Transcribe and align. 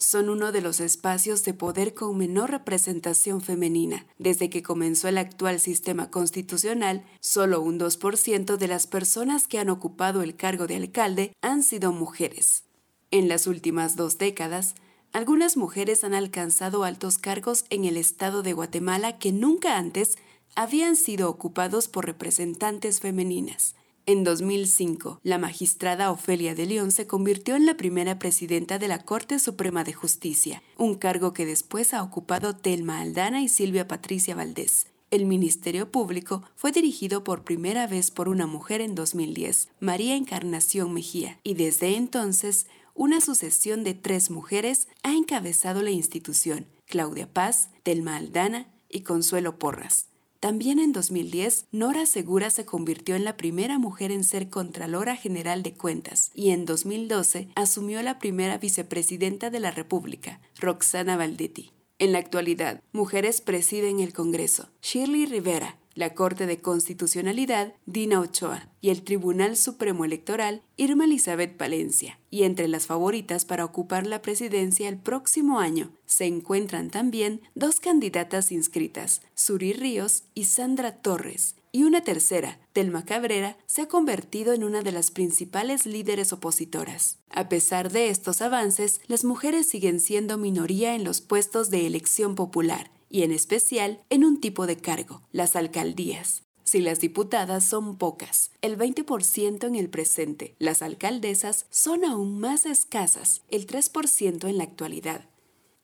son 0.00 0.30
uno 0.30 0.50
de 0.50 0.62
los 0.62 0.80
espacios 0.80 1.44
de 1.44 1.52
poder 1.52 1.92
con 1.92 2.16
menor 2.16 2.50
representación 2.50 3.42
femenina. 3.42 4.06
Desde 4.18 4.48
que 4.48 4.62
comenzó 4.62 5.08
el 5.08 5.18
actual 5.18 5.60
sistema 5.60 6.10
constitucional, 6.10 7.04
solo 7.20 7.60
un 7.60 7.78
2% 7.78 8.56
de 8.56 8.68
las 8.68 8.86
personas 8.86 9.46
que 9.46 9.58
han 9.58 9.68
ocupado 9.68 10.22
el 10.22 10.36
cargo 10.36 10.66
de 10.66 10.76
alcalde 10.76 11.32
han 11.42 11.62
sido 11.62 11.92
mujeres. 11.92 12.64
En 13.10 13.28
las 13.28 13.46
últimas 13.46 13.94
dos 13.94 14.16
décadas, 14.16 14.74
algunas 15.12 15.56
mujeres 15.56 16.02
han 16.02 16.14
alcanzado 16.14 16.84
altos 16.84 17.18
cargos 17.18 17.64
en 17.68 17.84
el 17.84 17.96
estado 17.96 18.42
de 18.42 18.54
Guatemala 18.54 19.18
que 19.18 19.32
nunca 19.32 19.76
antes 19.76 20.16
habían 20.54 20.96
sido 20.96 21.28
ocupados 21.28 21.88
por 21.88 22.06
representantes 22.06 23.00
femeninas. 23.00 23.74
En 24.10 24.24
2005, 24.24 25.20
la 25.22 25.38
magistrada 25.38 26.10
Ofelia 26.10 26.56
de 26.56 26.66
León 26.66 26.90
se 26.90 27.06
convirtió 27.06 27.54
en 27.54 27.64
la 27.64 27.76
primera 27.76 28.18
presidenta 28.18 28.80
de 28.80 28.88
la 28.88 29.04
Corte 29.04 29.38
Suprema 29.38 29.84
de 29.84 29.92
Justicia, 29.92 30.64
un 30.76 30.96
cargo 30.96 31.32
que 31.32 31.46
después 31.46 31.94
ha 31.94 32.02
ocupado 32.02 32.56
Telma 32.56 33.00
Aldana 33.00 33.40
y 33.40 33.48
Silvia 33.48 33.86
Patricia 33.86 34.34
Valdés. 34.34 34.88
El 35.12 35.26
Ministerio 35.26 35.92
Público 35.92 36.42
fue 36.56 36.72
dirigido 36.72 37.22
por 37.22 37.44
primera 37.44 37.86
vez 37.86 38.10
por 38.10 38.28
una 38.28 38.48
mujer 38.48 38.80
en 38.80 38.96
2010, 38.96 39.68
María 39.78 40.16
Encarnación 40.16 40.92
Mejía, 40.92 41.38
y 41.44 41.54
desde 41.54 41.94
entonces 41.94 42.66
una 42.94 43.20
sucesión 43.20 43.84
de 43.84 43.94
tres 43.94 44.28
mujeres 44.32 44.88
ha 45.04 45.14
encabezado 45.14 45.82
la 45.82 45.92
institución, 45.92 46.66
Claudia 46.84 47.32
Paz, 47.32 47.68
Telma 47.84 48.16
Aldana 48.16 48.66
y 48.88 49.02
Consuelo 49.02 49.60
Porras. 49.60 50.09
También 50.40 50.78
en 50.78 50.92
2010, 50.92 51.66
Nora 51.70 52.06
Segura 52.06 52.48
se 52.48 52.64
convirtió 52.64 53.14
en 53.14 53.24
la 53.24 53.36
primera 53.36 53.78
mujer 53.78 54.10
en 54.10 54.24
ser 54.24 54.48
Contralora 54.48 55.14
General 55.14 55.62
de 55.62 55.74
Cuentas 55.74 56.30
y 56.34 56.48
en 56.50 56.64
2012 56.64 57.50
asumió 57.56 58.02
la 58.02 58.18
primera 58.18 58.56
vicepresidenta 58.56 59.50
de 59.50 59.60
la 59.60 59.70
República, 59.70 60.40
Roxana 60.58 61.18
Valdetti. 61.18 61.72
En 61.98 62.12
la 62.12 62.18
actualidad, 62.20 62.82
mujeres 62.92 63.42
presiden 63.42 64.00
el 64.00 64.14
Congreso. 64.14 64.70
Shirley 64.80 65.26
Rivera, 65.26 65.78
la 66.00 66.14
Corte 66.14 66.46
de 66.46 66.60
Constitucionalidad, 66.62 67.74
Dina 67.84 68.20
Ochoa, 68.20 68.70
y 68.80 68.88
el 68.88 69.02
Tribunal 69.02 69.56
Supremo 69.56 70.06
Electoral, 70.06 70.62
Irma 70.78 71.04
Elizabeth 71.04 71.58
Palencia. 71.58 72.18
Y 72.30 72.44
entre 72.44 72.68
las 72.68 72.86
favoritas 72.86 73.44
para 73.44 73.66
ocupar 73.66 74.06
la 74.06 74.22
presidencia 74.22 74.88
el 74.88 74.96
próximo 74.96 75.60
año 75.60 75.92
se 76.06 76.24
encuentran 76.24 76.90
también 76.90 77.42
dos 77.54 77.80
candidatas 77.80 78.50
inscritas, 78.50 79.20
Suri 79.34 79.74
Ríos 79.74 80.24
y 80.34 80.44
Sandra 80.44 81.02
Torres. 81.02 81.56
Y 81.70 81.84
una 81.84 82.00
tercera, 82.02 82.58
Telma 82.72 83.04
Cabrera, 83.04 83.58
se 83.66 83.82
ha 83.82 83.86
convertido 83.86 84.54
en 84.54 84.64
una 84.64 84.82
de 84.82 84.92
las 84.92 85.10
principales 85.10 85.84
líderes 85.84 86.32
opositoras. 86.32 87.18
A 87.28 87.50
pesar 87.50 87.92
de 87.92 88.08
estos 88.08 88.40
avances, 88.40 89.02
las 89.06 89.24
mujeres 89.24 89.68
siguen 89.68 90.00
siendo 90.00 90.38
minoría 90.38 90.94
en 90.94 91.04
los 91.04 91.20
puestos 91.20 91.68
de 91.68 91.86
elección 91.86 92.34
popular 92.34 92.90
y 93.10 93.24
en 93.24 93.32
especial 93.32 94.00
en 94.08 94.24
un 94.24 94.40
tipo 94.40 94.66
de 94.66 94.76
cargo, 94.76 95.22
las 95.32 95.56
alcaldías. 95.56 96.44
Si 96.62 96.80
las 96.80 97.00
diputadas 97.00 97.64
son 97.64 97.98
pocas, 97.98 98.52
el 98.62 98.78
20% 98.78 99.66
en 99.66 99.74
el 99.74 99.90
presente, 99.90 100.54
las 100.58 100.82
alcaldesas 100.82 101.66
son 101.68 102.04
aún 102.04 102.38
más 102.38 102.64
escasas, 102.64 103.42
el 103.50 103.66
3% 103.66 104.48
en 104.48 104.56
la 104.56 104.64
actualidad. 104.64 105.28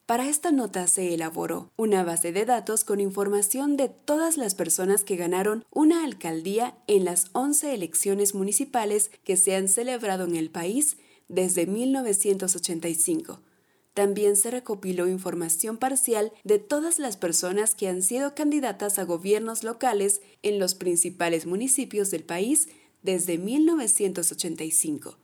Para 0.05 0.29
esta 0.29 0.53
nota 0.53 0.87
se 0.87 1.13
elaboró 1.13 1.73
una 1.75 2.05
base 2.05 2.31
de 2.31 2.45
datos 2.45 2.85
con 2.85 3.01
información 3.01 3.75
de 3.75 3.89
todas 3.89 4.37
las 4.37 4.55
personas 4.55 5.03
que 5.03 5.17
ganaron 5.17 5.65
una 5.69 6.05
alcaldía 6.05 6.77
en 6.87 7.03
las 7.03 7.25
11 7.33 7.73
elecciones 7.73 8.33
municipales 8.33 9.11
que 9.25 9.35
se 9.35 9.53
han 9.57 9.67
celebrado 9.67 10.23
en 10.23 10.37
el 10.37 10.49
país 10.49 10.95
desde 11.27 11.65
1985 11.65 13.41
también 13.97 14.35
se 14.35 14.51
recopiló 14.51 15.07
información 15.07 15.77
parcial 15.77 16.31
de 16.43 16.59
todas 16.59 16.99
las 16.99 17.17
personas 17.17 17.73
que 17.73 17.87
han 17.87 18.03
sido 18.03 18.35
candidatas 18.35 18.99
a 18.99 19.05
gobiernos 19.05 19.63
locales 19.63 20.21
en 20.43 20.59
los 20.59 20.75
principales 20.75 21.47
municipios 21.47 22.11
del 22.11 22.23
país 22.23 22.69
desde 23.01 23.39
1985. 23.39 25.17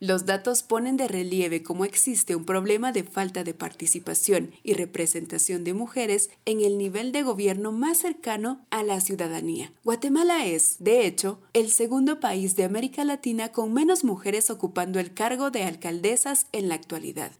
Los 0.00 0.26
datos 0.26 0.64
ponen 0.64 0.96
de 0.96 1.06
relieve 1.06 1.62
cómo 1.62 1.84
existe 1.84 2.34
un 2.34 2.44
problema 2.44 2.90
de 2.90 3.04
falta 3.04 3.44
de 3.44 3.54
participación 3.54 4.50
y 4.64 4.72
representación 4.72 5.62
de 5.62 5.74
mujeres 5.74 6.30
en 6.46 6.62
el 6.62 6.78
nivel 6.78 7.12
de 7.12 7.22
gobierno 7.22 7.70
más 7.70 7.98
cercano 7.98 8.66
a 8.70 8.82
la 8.82 9.00
ciudadanía. 9.00 9.72
Guatemala 9.84 10.46
es, 10.46 10.78
de 10.80 11.06
hecho, 11.06 11.38
el 11.52 11.70
segundo 11.70 12.18
país 12.18 12.56
de 12.56 12.64
América 12.64 13.04
Latina 13.04 13.52
con 13.52 13.72
menos 13.72 14.02
mujeres 14.02 14.50
ocupando 14.50 14.98
el 14.98 15.14
cargo 15.14 15.52
de 15.52 15.62
alcaldesas 15.62 16.48
en 16.50 16.68
la 16.68 16.74
actualidad 16.74 17.30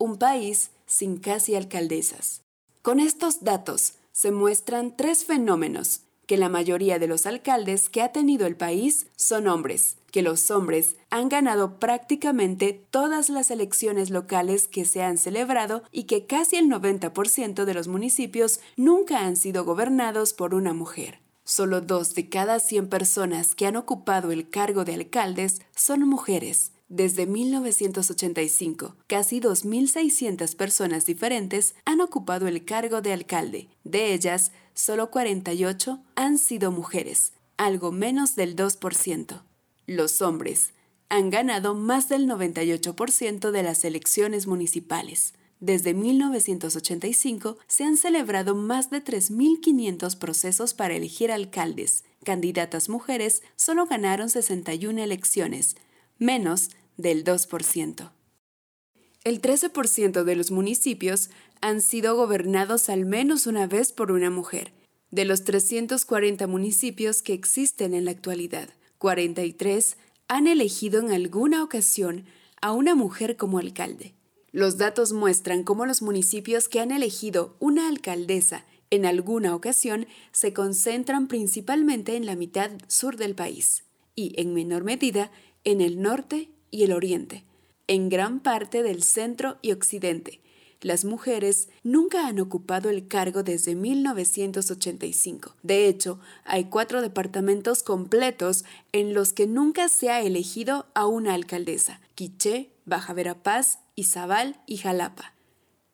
un 0.00 0.16
país 0.16 0.70
sin 0.86 1.18
casi 1.18 1.54
alcaldesas. 1.54 2.40
Con 2.82 2.98
estos 2.98 3.44
datos 3.44 3.92
se 4.12 4.32
muestran 4.32 4.96
tres 4.96 5.26
fenómenos, 5.26 6.00
que 6.26 6.38
la 6.38 6.48
mayoría 6.48 6.98
de 6.98 7.06
los 7.06 7.26
alcaldes 7.26 7.90
que 7.90 8.00
ha 8.00 8.10
tenido 8.10 8.46
el 8.46 8.56
país 8.56 9.08
son 9.16 9.46
hombres, 9.46 9.98
que 10.10 10.22
los 10.22 10.50
hombres 10.50 10.96
han 11.10 11.28
ganado 11.28 11.78
prácticamente 11.78 12.82
todas 12.90 13.28
las 13.28 13.50
elecciones 13.50 14.08
locales 14.08 14.68
que 14.68 14.86
se 14.86 15.02
han 15.02 15.18
celebrado 15.18 15.82
y 15.92 16.04
que 16.04 16.26
casi 16.26 16.56
el 16.56 16.70
90% 16.70 17.64
de 17.64 17.74
los 17.74 17.88
municipios 17.88 18.60
nunca 18.76 19.26
han 19.26 19.36
sido 19.36 19.64
gobernados 19.64 20.32
por 20.32 20.54
una 20.54 20.72
mujer. 20.72 21.20
Solo 21.44 21.80
dos 21.82 22.14
de 22.14 22.28
cada 22.28 22.58
100 22.58 22.88
personas 22.88 23.54
que 23.54 23.66
han 23.66 23.76
ocupado 23.76 24.32
el 24.32 24.48
cargo 24.48 24.84
de 24.84 24.94
alcaldes 24.94 25.60
son 25.74 26.08
mujeres, 26.08 26.72
desde 26.90 27.24
1985, 27.24 28.96
casi 29.06 29.40
2.600 29.40 30.56
personas 30.56 31.06
diferentes 31.06 31.76
han 31.84 32.00
ocupado 32.00 32.48
el 32.48 32.64
cargo 32.64 33.00
de 33.00 33.12
alcalde. 33.12 33.68
De 33.84 34.12
ellas, 34.12 34.50
solo 34.74 35.12
48 35.12 36.02
han 36.16 36.36
sido 36.36 36.72
mujeres, 36.72 37.32
algo 37.56 37.92
menos 37.92 38.34
del 38.34 38.56
2%. 38.56 39.40
Los 39.86 40.20
hombres 40.20 40.72
han 41.08 41.30
ganado 41.30 41.76
más 41.76 42.08
del 42.08 42.26
98% 42.26 43.52
de 43.52 43.62
las 43.62 43.84
elecciones 43.84 44.48
municipales. 44.48 45.34
Desde 45.60 45.94
1985 45.94 47.56
se 47.68 47.84
han 47.84 47.98
celebrado 47.98 48.56
más 48.56 48.90
de 48.90 49.04
3.500 49.04 50.18
procesos 50.18 50.74
para 50.74 50.96
elegir 50.96 51.30
alcaldes. 51.30 52.02
Candidatas 52.24 52.88
mujeres 52.88 53.42
solo 53.54 53.86
ganaron 53.86 54.28
61 54.28 55.00
elecciones, 55.00 55.76
menos 56.18 56.70
del 57.00 57.24
2%. 57.24 58.10
El 59.22 59.42
13% 59.42 60.24
de 60.24 60.36
los 60.36 60.50
municipios 60.50 61.30
han 61.60 61.82
sido 61.82 62.16
gobernados 62.16 62.88
al 62.88 63.04
menos 63.04 63.46
una 63.46 63.66
vez 63.66 63.92
por 63.92 64.12
una 64.12 64.30
mujer. 64.30 64.72
De 65.10 65.24
los 65.24 65.44
340 65.44 66.46
municipios 66.46 67.20
que 67.20 67.34
existen 67.34 67.94
en 67.94 68.06
la 68.06 68.12
actualidad, 68.12 68.70
43 68.98 69.96
han 70.28 70.46
elegido 70.46 71.00
en 71.00 71.10
alguna 71.10 71.62
ocasión 71.62 72.24
a 72.62 72.72
una 72.72 72.94
mujer 72.94 73.36
como 73.36 73.58
alcalde. 73.58 74.14
Los 74.52 74.78
datos 74.78 75.12
muestran 75.12 75.64
cómo 75.64 75.86
los 75.86 76.02
municipios 76.02 76.68
que 76.68 76.80
han 76.80 76.90
elegido 76.90 77.56
una 77.60 77.88
alcaldesa 77.88 78.64
en 78.90 79.06
alguna 79.06 79.54
ocasión 79.54 80.06
se 80.32 80.52
concentran 80.52 81.28
principalmente 81.28 82.16
en 82.16 82.26
la 82.26 82.36
mitad 82.36 82.70
sur 82.88 83.16
del 83.16 83.34
país 83.34 83.84
y, 84.16 84.34
en 84.40 84.52
menor 84.52 84.84
medida, 84.84 85.30
en 85.64 85.80
el 85.80 86.02
norte 86.02 86.50
y 86.70 86.84
el 86.84 86.92
oriente, 86.92 87.44
en 87.86 88.08
gran 88.08 88.40
parte 88.40 88.82
del 88.82 89.02
centro 89.02 89.58
y 89.62 89.72
occidente. 89.72 90.40
Las 90.80 91.04
mujeres 91.04 91.68
nunca 91.82 92.26
han 92.26 92.40
ocupado 92.40 92.88
el 92.88 93.06
cargo 93.06 93.42
desde 93.42 93.74
1985. 93.74 95.54
De 95.62 95.86
hecho, 95.86 96.18
hay 96.44 96.64
cuatro 96.64 97.02
departamentos 97.02 97.82
completos 97.82 98.64
en 98.92 99.12
los 99.12 99.34
que 99.34 99.46
nunca 99.46 99.90
se 99.90 100.08
ha 100.08 100.22
elegido 100.22 100.86
a 100.94 101.06
una 101.06 101.34
alcaldesa, 101.34 102.00
Quiché, 102.14 102.70
Baja 102.86 103.12
Verapaz, 103.12 103.80
Izabal 103.94 104.58
y 104.66 104.78
Jalapa. 104.78 105.34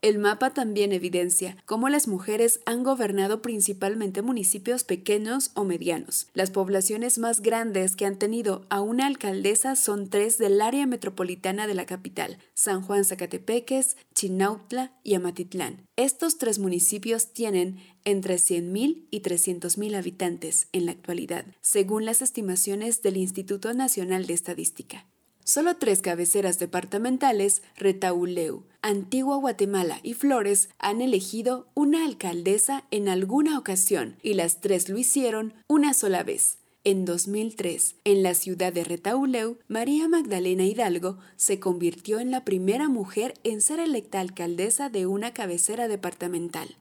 El 0.03 0.19
mapa 0.19 0.51
también 0.51 0.93
evidencia 0.93 1.57
cómo 1.65 1.89
las 1.89 2.07
mujeres 2.07 2.61
han 2.67 2.85
gobernado 2.85 3.41
principalmente 3.41 4.23
municipios 4.23 4.85
pequeños 4.85 5.51
o 5.55 5.65
medianos. 5.65 6.29
Las 6.35 6.51
poblaciones 6.51 7.19
más 7.19 7.41
grandes 7.41 7.97
que 7.97 8.05
han 8.05 8.19
tenido 8.19 8.67
a 8.69 8.83
una 8.83 9.07
alcaldesa 9.07 9.75
son 9.75 10.09
tres 10.09 10.39
del 10.39 10.61
área 10.61 10.87
metropolitana 10.87 11.67
de 11.67 11.75
la 11.75 11.87
capital, 11.87 12.39
San 12.55 12.83
Juan 12.83 13.05
Zacatepeques, 13.05 13.97
Chinautla 14.15 14.93
y 15.03 15.15
Amatitlán. 15.15 15.87
Estos 15.97 16.39
tres 16.39 16.59
municipios 16.59 17.33
tienen 17.33 17.79
entre 18.05 18.37
100.000 18.37 19.09
y 19.11 19.21
300.000 19.23 19.97
habitantes 19.97 20.69
en 20.73 20.87
la 20.87 20.93
actualidad, 20.93 21.47
según 21.63 22.05
las 22.05 22.23
estimaciones 22.23 23.03
del 23.03 23.17
Instituto 23.17 23.73
Nacional 23.75 24.27
de 24.27 24.35
Estadística. 24.35 25.07
Solo 25.49 25.77
tres 25.77 26.03
cabeceras 26.03 26.59
departamentales, 26.59 27.63
Retauleu, 27.77 28.65
Antigua 28.83 29.37
Guatemala 29.37 30.01
y 30.03 30.15
Flores, 30.15 30.71
han 30.81 31.01
elegido 31.01 31.69
una 31.75 32.05
alcaldesa 32.05 32.85
en 32.91 33.09
alguna 33.09 33.57
ocasión 33.57 34.17
y 34.25 34.35
las 34.35 34.61
tres 34.61 34.89
lo 34.89 34.99
hicieron 34.99 35.55
una 35.69 35.95
sola 35.95 36.25
vez. 36.25 36.59
En 36.83 37.05
2003, 37.05 37.95
en 38.03 38.25
la 38.25 38.35
ciudad 38.35 38.73
de 38.73 38.83
Retauleu, 38.83 39.59
María 39.69 40.09
Magdalena 40.09 40.65
Hidalgo 40.65 41.19
se 41.37 41.61
convirtió 41.61 42.19
en 42.19 42.33
la 42.33 42.45
primera 42.45 42.89
mujer 42.89 43.35
en 43.45 43.61
ser 43.61 43.79
electa 43.79 44.19
alcaldesa 44.19 44.89
de 44.89 45.07
una 45.07 45.33
cabecera 45.33 45.87
departamental. 45.87 46.77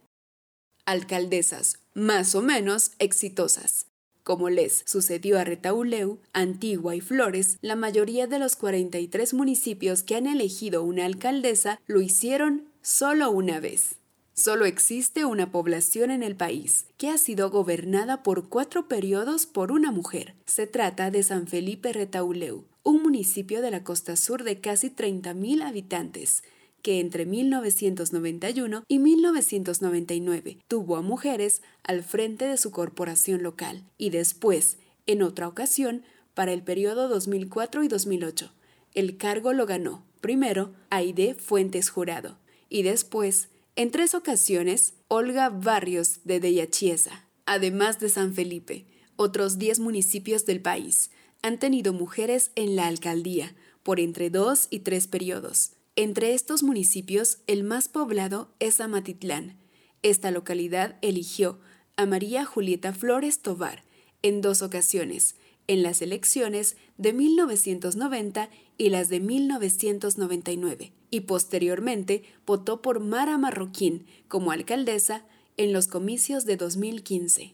Alcaldesas 0.87 1.81
más 1.93 2.33
o 2.33 2.41
menos 2.41 2.93
exitosas. 2.97 3.85
Como 4.25 4.49
les 4.49 4.81
sucedió 4.87 5.37
a 5.37 5.43
Retauleu, 5.43 6.17
Antigua 6.33 6.95
y 6.95 6.99
Flores, 6.99 7.59
la 7.61 7.75
mayoría 7.75 8.25
de 8.25 8.39
los 8.39 8.55
43 8.55 9.35
municipios 9.35 10.01
que 10.01 10.15
han 10.15 10.25
elegido 10.25 10.81
una 10.81 11.05
alcaldesa 11.05 11.79
lo 11.85 12.01
hicieron 12.01 12.63
solo 12.81 13.29
una 13.29 13.59
vez. 13.59 13.97
Solo 14.33 14.65
existe 14.65 15.25
una 15.25 15.51
población 15.51 16.09
en 16.09 16.23
el 16.23 16.35
país 16.35 16.87
que 16.97 17.11
ha 17.11 17.19
sido 17.19 17.51
gobernada 17.51 18.23
por 18.23 18.49
cuatro 18.49 18.87
periodos 18.87 19.45
por 19.45 19.71
una 19.71 19.91
mujer. 19.91 20.33
Se 20.47 20.65
trata 20.65 21.11
de 21.11 21.21
San 21.21 21.45
Felipe 21.45 21.93
Retauleu, 21.93 22.65
un 22.81 23.03
municipio 23.03 23.61
de 23.61 23.69
la 23.69 23.83
costa 23.83 24.15
sur 24.15 24.43
de 24.43 24.59
casi 24.59 24.89
30.000 24.89 25.61
habitantes, 25.61 26.41
que 26.85 26.99
entre 26.99 27.25
1991 27.25 28.83
y 28.87 28.99
1999 28.99 30.59
tuvo 30.67 30.97
a 30.97 31.01
mujeres 31.01 31.63
al 31.81 32.03
frente 32.03 32.45
de 32.45 32.57
su 32.57 32.69
corporación 32.69 33.41
local 33.41 33.83
y 33.97 34.11
después, 34.11 34.77
en 35.07 35.23
otra 35.23 35.47
ocasión, 35.47 36.03
para 36.35 36.53
el 36.53 36.61
periodo 36.61 37.09
2004 37.09 37.83
y 37.83 37.87
2008. 37.87 38.51
El 38.93 39.17
cargo 39.17 39.51
lo 39.51 39.65
ganó, 39.65 40.05
primero, 40.21 40.75
Aide 40.91 41.33
Fuentes 41.33 41.89
Jurado 41.89 42.37
y 42.69 42.83
después, 42.83 43.47
en 43.75 43.89
tres 43.89 44.13
ocasiones, 44.13 44.93
Olga 45.07 45.49
Barrios 45.49 46.19
de 46.23 46.39
Deyachiesa. 46.39 47.25
Además 47.47 47.99
de 47.99 48.09
San 48.09 48.35
Felipe, 48.35 48.85
otros 49.15 49.57
10 49.57 49.79
municipios 49.79 50.45
del 50.45 50.61
país 50.61 51.09
han 51.41 51.57
tenido 51.57 51.93
mujeres 51.93 52.51
en 52.53 52.75
la 52.75 52.85
alcaldía 52.85 53.55
por 53.81 53.99
entre 53.99 54.29
dos 54.29 54.67
y 54.69 54.81
tres 54.81 55.07
periodos. 55.07 55.71
Entre 55.97 56.33
estos 56.33 56.61
municipios, 56.61 57.39
el 57.47 57.63
más 57.63 57.87
poblado 57.87 58.49
es 58.59 58.81
Amatitlán. 58.81 59.57
Esta 60.01 60.29
localidad 60.29 60.97
eligió 61.01 61.59
a 61.95 62.05
María 62.05 62.43
Julieta 62.43 62.91
Flores 62.91 63.41
Tovar 63.41 63.85
en 64.21 64.41
dos 64.41 64.61
ocasiones, 64.61 65.35
en 65.67 65.83
las 65.83 66.01
elecciones 66.01 66.75
de 66.97 67.13
1990 67.13 68.49
y 68.77 68.89
las 68.89 69.07
de 69.07 69.21
1999, 69.21 70.91
y 71.11 71.21
posteriormente 71.21 72.23
votó 72.45 72.81
por 72.81 72.99
Mara 72.99 73.37
Marroquín 73.37 74.05
como 74.27 74.51
alcaldesa 74.51 75.25
en 75.55 75.71
los 75.71 75.87
comicios 75.87 76.43
de 76.43 76.57
2015. 76.57 77.53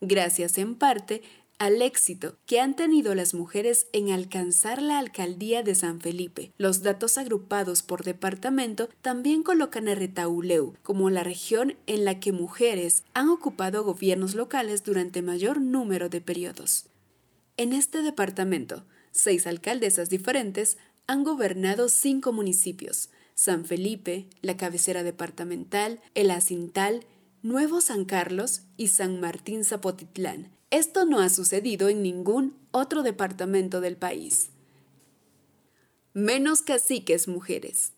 Gracias 0.00 0.58
en 0.58 0.74
parte 0.74 1.22
al 1.58 1.80
éxito 1.80 2.36
que 2.46 2.60
han 2.60 2.76
tenido 2.76 3.14
las 3.14 3.34
mujeres 3.34 3.86
en 3.92 4.10
alcanzar 4.10 4.82
la 4.82 4.98
alcaldía 4.98 5.62
de 5.62 5.74
San 5.74 6.00
Felipe. 6.00 6.52
Los 6.58 6.82
datos 6.82 7.18
agrupados 7.18 7.82
por 7.82 8.04
departamento 8.04 8.88
también 9.00 9.42
colocan 9.42 9.88
a 9.88 9.94
Retauleu 9.94 10.74
como 10.82 11.10
la 11.10 11.24
región 11.24 11.76
en 11.86 12.04
la 12.04 12.20
que 12.20 12.32
mujeres 12.32 13.04
han 13.14 13.28
ocupado 13.28 13.84
gobiernos 13.84 14.34
locales 14.34 14.84
durante 14.84 15.22
mayor 15.22 15.60
número 15.60 16.08
de 16.08 16.20
periodos. 16.20 16.86
En 17.56 17.72
este 17.72 18.02
departamento, 18.02 18.84
seis 19.12 19.46
alcaldesas 19.46 20.10
diferentes 20.10 20.76
han 21.06 21.24
gobernado 21.24 21.88
cinco 21.88 22.32
municipios, 22.32 23.10
San 23.34 23.64
Felipe, 23.64 24.28
la 24.42 24.56
cabecera 24.56 25.02
departamental, 25.02 26.00
El 26.14 26.30
Acintal, 26.30 27.06
Nuevo 27.42 27.80
San 27.80 28.04
Carlos 28.04 28.62
y 28.76 28.88
San 28.88 29.20
Martín 29.20 29.64
Zapotitlán, 29.64 30.55
esto 30.70 31.04
no 31.04 31.20
ha 31.20 31.28
sucedido 31.28 31.88
en 31.88 32.02
ningún 32.02 32.56
otro 32.70 33.02
departamento 33.02 33.80
del 33.80 33.96
país. 33.96 34.50
Menos 36.12 36.62
caciques 36.62 37.28
mujeres. 37.28 37.92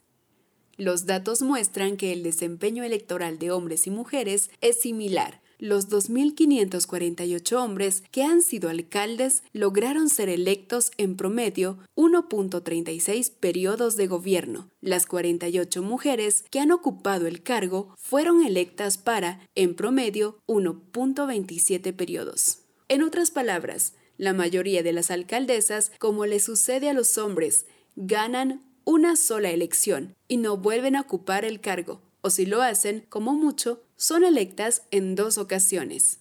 Los 0.76 1.06
datos 1.06 1.43
muestran 1.43 1.97
que 1.97 2.12
el 2.12 2.23
desempeño 2.23 2.85
electoral 2.85 3.38
de 3.38 3.50
hombres 3.50 3.87
y 3.87 3.91
mujeres 3.91 4.50
es 4.61 4.81
similar, 4.81 5.41
los 5.58 5.88
2.548 5.88 7.52
hombres 7.56 8.02
que 8.10 8.22
han 8.22 8.43
sido 8.43 8.70
alcaldes 8.70 9.43
lograron 9.52 10.08
ser 10.08 10.28
electos 10.28 10.90
en 10.96 11.16
promedio 11.16 11.78
1.36 11.96 13.32
periodos 13.38 13.96
de 13.96 14.06
gobierno. 14.06 14.70
Las 14.81 15.06
48 15.06 15.82
mujeres 15.82 16.44
que 16.50 16.60
han 16.60 16.70
ocupado 16.70 17.26
el 17.26 17.43
cargo 17.43 17.94
fueron 17.96 18.44
electas 18.44 18.99
para, 18.99 19.40
en 19.55 19.75
promedio, 19.75 20.38
1.27 20.46 21.94
periodos. 21.94 22.61
En 22.88 23.02
otras 23.02 23.31
palabras, 23.31 23.94
la 24.16 24.32
mayoría 24.32 24.82
de 24.82 24.93
las 24.93 25.11
alcaldesas, 25.11 25.93
como 25.99 26.26
le 26.26 26.40
sucede 26.40 26.88
a 26.88 26.93
los 26.93 27.19
hombres, 27.19 27.66
ganan 27.96 28.62
una 28.84 29.16
sola 29.16 29.50
elección 29.50 30.16
y 30.28 30.38
no 30.38 30.56
vuelven 30.56 30.96
a 30.96 31.02
ocupar 31.02 31.44
el 31.44 31.61
cargo, 31.61 32.00
o 32.20 32.31
si 32.31 32.46
lo 32.46 32.62
hacen, 32.62 33.04
como 33.08 33.34
mucho, 33.34 33.82
son 33.99 34.23
electas 34.25 34.83
en 34.93 35.17
dos 35.17 35.39
ocasiones. 35.39 36.21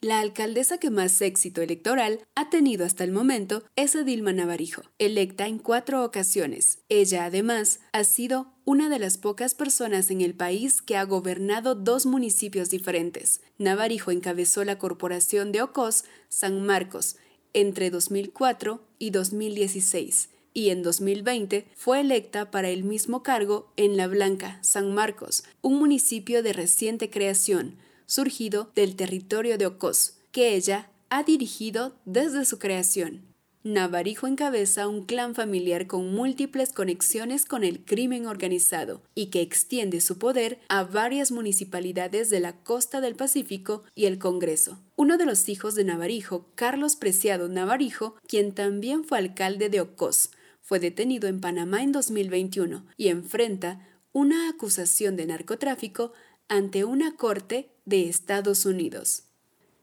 La 0.00 0.20
alcaldesa 0.20 0.78
que 0.78 0.90
más 0.90 1.20
éxito 1.20 1.60
electoral 1.60 2.20
ha 2.34 2.48
tenido 2.50 2.86
hasta 2.86 3.04
el 3.04 3.12
momento 3.12 3.64
es 3.76 3.94
Edilma 3.94 4.32
Navarijo, 4.32 4.82
electa 4.98 5.46
en 5.46 5.58
cuatro 5.58 6.04
ocasiones. 6.04 6.78
Ella 6.88 7.26
además 7.26 7.80
ha 7.92 8.04
sido 8.04 8.54
una 8.64 8.88
de 8.88 8.98
las 8.98 9.18
pocas 9.18 9.54
personas 9.54 10.10
en 10.10 10.22
el 10.22 10.34
país 10.34 10.80
que 10.80 10.96
ha 10.96 11.04
gobernado 11.04 11.74
dos 11.74 12.06
municipios 12.06 12.70
diferentes. 12.70 13.42
Navarijo 13.58 14.10
encabezó 14.10 14.64
la 14.64 14.78
corporación 14.78 15.52
de 15.52 15.62
Ocos, 15.62 16.04
San 16.28 16.64
Marcos, 16.64 17.16
entre 17.52 17.90
2004 17.90 18.80
y 18.98 19.10
2016 19.10 20.30
y 20.54 20.70
en 20.70 20.82
2020 20.82 21.66
fue 21.74 22.00
electa 22.00 22.50
para 22.50 22.68
el 22.68 22.84
mismo 22.84 23.22
cargo 23.22 23.72
en 23.76 23.96
La 23.96 24.06
Blanca, 24.06 24.58
San 24.62 24.94
Marcos, 24.94 25.44
un 25.62 25.78
municipio 25.78 26.42
de 26.42 26.52
reciente 26.52 27.10
creación, 27.10 27.76
surgido 28.06 28.70
del 28.74 28.96
territorio 28.96 29.58
de 29.58 29.66
Ocos, 29.66 30.14
que 30.32 30.54
ella 30.54 30.90
ha 31.10 31.22
dirigido 31.22 31.94
desde 32.04 32.44
su 32.44 32.58
creación. 32.58 33.28
Navarijo 33.64 34.26
encabeza 34.26 34.86
un 34.86 35.04
clan 35.04 35.34
familiar 35.34 35.86
con 35.88 36.14
múltiples 36.14 36.72
conexiones 36.72 37.44
con 37.44 37.64
el 37.64 37.84
crimen 37.84 38.26
organizado 38.26 39.02
y 39.14 39.26
que 39.26 39.42
extiende 39.42 40.00
su 40.00 40.18
poder 40.18 40.60
a 40.68 40.84
varias 40.84 41.32
municipalidades 41.32 42.30
de 42.30 42.40
la 42.40 42.54
costa 42.62 43.00
del 43.00 43.16
Pacífico 43.16 43.82
y 43.94 44.06
el 44.06 44.18
Congreso. 44.18 44.78
Uno 44.96 45.18
de 45.18 45.26
los 45.26 45.48
hijos 45.48 45.74
de 45.74 45.84
Navarijo, 45.84 46.46
Carlos 46.54 46.96
Preciado 46.96 47.48
Navarijo, 47.48 48.14
quien 48.26 48.52
también 48.52 49.04
fue 49.04 49.18
alcalde 49.18 49.68
de 49.68 49.80
Ocos, 49.80 50.30
fue 50.68 50.80
detenido 50.80 51.28
en 51.28 51.40
Panamá 51.40 51.82
en 51.82 51.92
2021 51.92 52.84
y 52.98 53.08
enfrenta 53.08 53.88
una 54.12 54.50
acusación 54.50 55.16
de 55.16 55.24
narcotráfico 55.24 56.12
ante 56.46 56.84
una 56.84 57.16
corte 57.16 57.70
de 57.86 58.06
Estados 58.06 58.66
Unidos. 58.66 59.22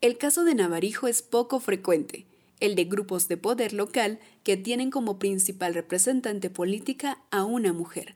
El 0.01 0.19
caso 0.19 0.43
de 0.43 0.53
Navarijo 0.53 1.07
es 1.07 1.23
poco 1.23 1.59
frecuente, 1.59 2.27
el 2.59 2.75
de 2.75 2.83
grupos 2.83 3.27
de 3.27 3.35
poder 3.35 3.73
local 3.73 4.19
que 4.43 4.57
tienen 4.57 4.91
como 4.91 5.17
principal 5.17 5.73
representante 5.73 6.51
política 6.51 7.17
a 7.31 7.45
una 7.45 7.73
mujer. 7.73 8.13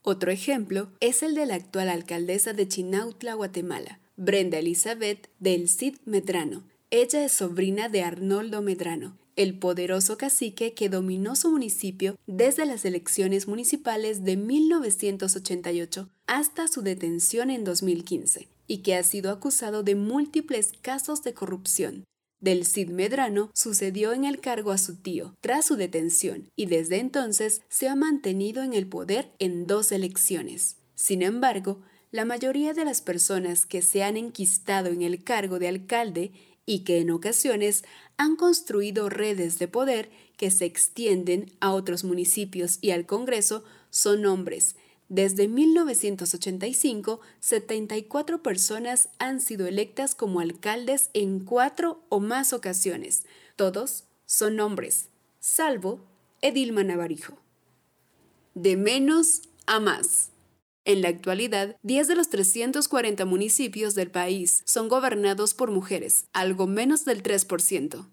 Otro 0.00 0.30
ejemplo 0.30 0.88
es 1.00 1.22
el 1.22 1.34
de 1.34 1.44
la 1.44 1.56
actual 1.56 1.90
alcaldesa 1.90 2.54
de 2.54 2.66
Chinautla, 2.66 3.34
Guatemala, 3.34 4.00
Brenda 4.16 4.60
Elizabeth 4.60 5.28
del 5.40 5.68
Cid 5.68 5.96
Medrano. 6.06 6.62
Ella 6.90 7.22
es 7.22 7.32
sobrina 7.32 7.90
de 7.90 8.02
Arnoldo 8.02 8.62
Medrano, 8.62 9.18
el 9.38 9.56
poderoso 9.56 10.18
cacique 10.18 10.74
que 10.74 10.88
dominó 10.88 11.36
su 11.36 11.48
municipio 11.48 12.18
desde 12.26 12.66
las 12.66 12.84
elecciones 12.84 13.46
municipales 13.46 14.24
de 14.24 14.36
1988 14.36 16.10
hasta 16.26 16.66
su 16.66 16.82
detención 16.82 17.48
en 17.48 17.62
2015, 17.62 18.48
y 18.66 18.78
que 18.78 18.96
ha 18.96 19.02
sido 19.04 19.30
acusado 19.30 19.84
de 19.84 19.94
múltiples 19.94 20.72
casos 20.82 21.22
de 21.22 21.34
corrupción. 21.34 22.04
Del 22.40 22.66
Cid 22.66 22.90
Medrano 22.90 23.50
sucedió 23.54 24.12
en 24.12 24.24
el 24.24 24.40
cargo 24.40 24.72
a 24.72 24.78
su 24.78 24.96
tío 24.96 25.36
tras 25.40 25.66
su 25.66 25.76
detención 25.76 26.50
y 26.56 26.66
desde 26.66 26.98
entonces 26.98 27.62
se 27.68 27.88
ha 27.88 27.94
mantenido 27.94 28.64
en 28.64 28.74
el 28.74 28.88
poder 28.88 29.32
en 29.38 29.68
dos 29.68 29.92
elecciones. 29.92 30.76
Sin 30.96 31.22
embargo, 31.22 31.80
la 32.10 32.24
mayoría 32.24 32.74
de 32.74 32.84
las 32.84 33.02
personas 33.02 33.66
que 33.66 33.82
se 33.82 34.02
han 34.02 34.16
enquistado 34.16 34.88
en 34.88 35.02
el 35.02 35.22
cargo 35.22 35.58
de 35.60 35.68
alcalde 35.68 36.32
y 36.68 36.80
que 36.80 36.98
en 36.98 37.10
ocasiones 37.10 37.82
han 38.18 38.36
construido 38.36 39.08
redes 39.08 39.58
de 39.58 39.68
poder 39.68 40.10
que 40.36 40.50
se 40.50 40.66
extienden 40.66 41.50
a 41.60 41.72
otros 41.72 42.04
municipios 42.04 42.76
y 42.82 42.90
al 42.90 43.06
Congreso 43.06 43.64
son 43.88 44.26
hombres. 44.26 44.76
Desde 45.08 45.48
1985, 45.48 47.20
74 47.40 48.42
personas 48.42 49.08
han 49.18 49.40
sido 49.40 49.66
electas 49.66 50.14
como 50.14 50.40
alcaldes 50.40 51.08
en 51.14 51.40
cuatro 51.40 52.02
o 52.10 52.20
más 52.20 52.52
ocasiones. 52.52 53.24
Todos 53.56 54.04
son 54.26 54.60
hombres, 54.60 55.08
salvo 55.40 56.00
Edilma 56.42 56.84
Navarijo. 56.84 57.38
De 58.54 58.76
menos 58.76 59.40
a 59.64 59.80
más. 59.80 60.32
En 60.88 61.02
la 61.02 61.10
actualidad, 61.10 61.76
10 61.82 62.08
de 62.08 62.14
los 62.14 62.30
340 62.30 63.26
municipios 63.26 63.94
del 63.94 64.10
país 64.10 64.62
son 64.64 64.88
gobernados 64.88 65.52
por 65.52 65.70
mujeres, 65.70 66.28
algo 66.32 66.66
menos 66.66 67.04
del 67.04 67.22
3%. 67.22 68.06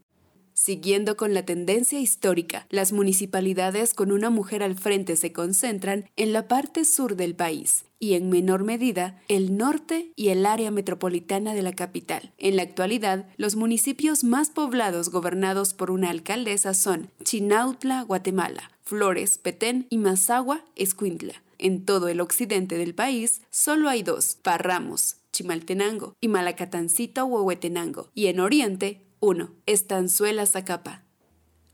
Siguiendo 0.54 1.16
con 1.16 1.34
la 1.34 1.46
tendencia 1.46 2.02
histórica, 2.02 2.68
las 2.70 2.92
municipalidades 2.92 3.94
con 3.94 4.12
una 4.12 4.30
mujer 4.30 4.62
al 4.62 4.76
frente 4.76 5.16
se 5.16 5.32
concentran 5.32 6.10
en 6.18 6.34
la 6.34 6.50
parte 6.50 6.84
sur 6.84 7.16
del 7.16 7.34
país 7.34 7.86
y 7.98 8.16
en 8.16 8.30
menor 8.30 8.66
medida 8.66 9.22
el 9.30 9.56
norte 9.56 10.12
y 10.18 10.28
el 10.28 10.46
área 10.46 10.70
metropolitana 10.70 11.54
de 11.54 11.62
la 11.62 11.72
capital. 11.72 12.34
En 12.38 12.58
la 12.58 12.64
actualidad, 12.64 13.30
los 13.38 13.56
municipios 13.56 14.26
más 14.26 14.50
poblados 14.50 15.08
gobernados 15.12 15.74
por 15.74 15.92
una 15.92 16.10
alcaldesa 16.10 16.74
son 16.74 17.10
Chinautla, 17.24 18.02
Guatemala, 18.02 18.70
Flores, 18.84 19.38
Petén 19.38 19.88
y 19.90 19.98
Mazagua, 19.98 20.66
Escuintla. 20.76 21.45
En 21.58 21.86
todo 21.86 22.08
el 22.10 22.22
occidente 22.22 22.78
del 22.78 22.94
país 22.94 23.42
solo 23.50 23.90
hay 23.90 24.04
dos, 24.04 24.36
Parramos, 24.42 25.18
Chimaltenango 25.32 26.16
y 26.20 26.28
Malacatancito, 26.28 27.26
Huehuetenango, 27.26 28.10
y 28.14 28.28
en 28.28 28.40
oriente, 28.40 29.02
uno, 29.20 29.54
Estanzuela, 29.66 30.46
Zacapa. 30.46 31.05